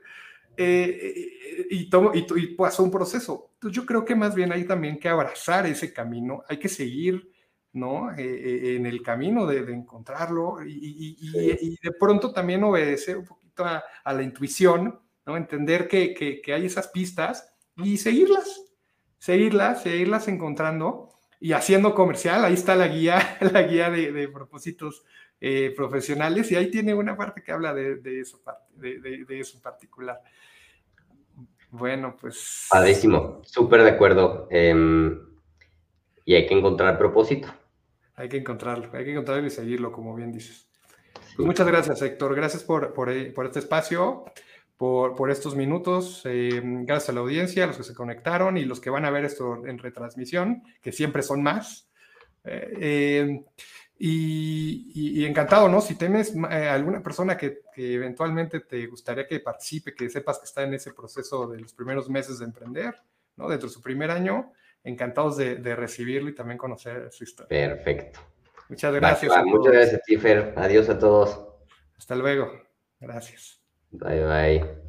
[0.58, 3.52] Eh, eh, y, y, pasó un proceso.
[3.54, 7.32] Entonces yo creo que más bien hay también que abrazar ese camino, hay que seguir
[7.74, 8.10] ¿no?
[8.18, 14.24] Eh, en el camino de, encontrarlo y, de pronto también obedecer un poquito a, la
[14.24, 15.38] intuición, ¿no?
[15.38, 18.64] entender que, que, que, hay esas pistas y seguirlas,
[19.18, 25.06] seguirlas, seguirlas encontrando y haciendo comercial, ahí está la guía, la guía de, propósitos
[25.40, 28.42] eh, profesionales y ahí tiene una parte que habla de, de eso,
[28.76, 30.20] de, eso en particular.
[31.72, 32.68] Bueno, pues...
[32.70, 34.48] Padrísimo, súper de acuerdo.
[34.50, 35.20] Em,
[36.24, 37.50] y hay que encontrar propósito.
[38.16, 40.70] Hay que encontrarlo, hay que encontrarlo y seguirlo, como bien dices.
[41.36, 42.36] Pues muchas gracias, Héctor.
[42.36, 44.26] Gracias por, por, por este espacio
[44.78, 46.22] por, estos minutos.
[46.26, 49.12] Eh, gracias a la audiencia, a los que se conectaron y los que van a
[49.12, 51.90] ver esto en retransmisión, que siempre son más.
[52.44, 53.44] Eh, eh,
[53.98, 55.80] y, encantado, ¿no?
[55.80, 60.74] Si tienes alguna persona que, eventualmente te gustaría que participe, que sepas que está en
[60.74, 62.94] ese proceso de los primeros meses de emprender,
[63.38, 63.48] ¿no?
[63.48, 64.52] Dentro de su primer año,
[64.84, 67.48] encantados de, recibirlo y también conocer su historia.
[67.48, 68.20] Perfecto.
[68.70, 69.32] Muchas gracias.
[69.46, 70.54] muchas gracias, Tifer.
[70.58, 71.40] Adiós a todos.
[71.98, 72.52] Hasta luego.
[73.00, 73.62] Gracias.
[73.92, 74.85] Bye bye.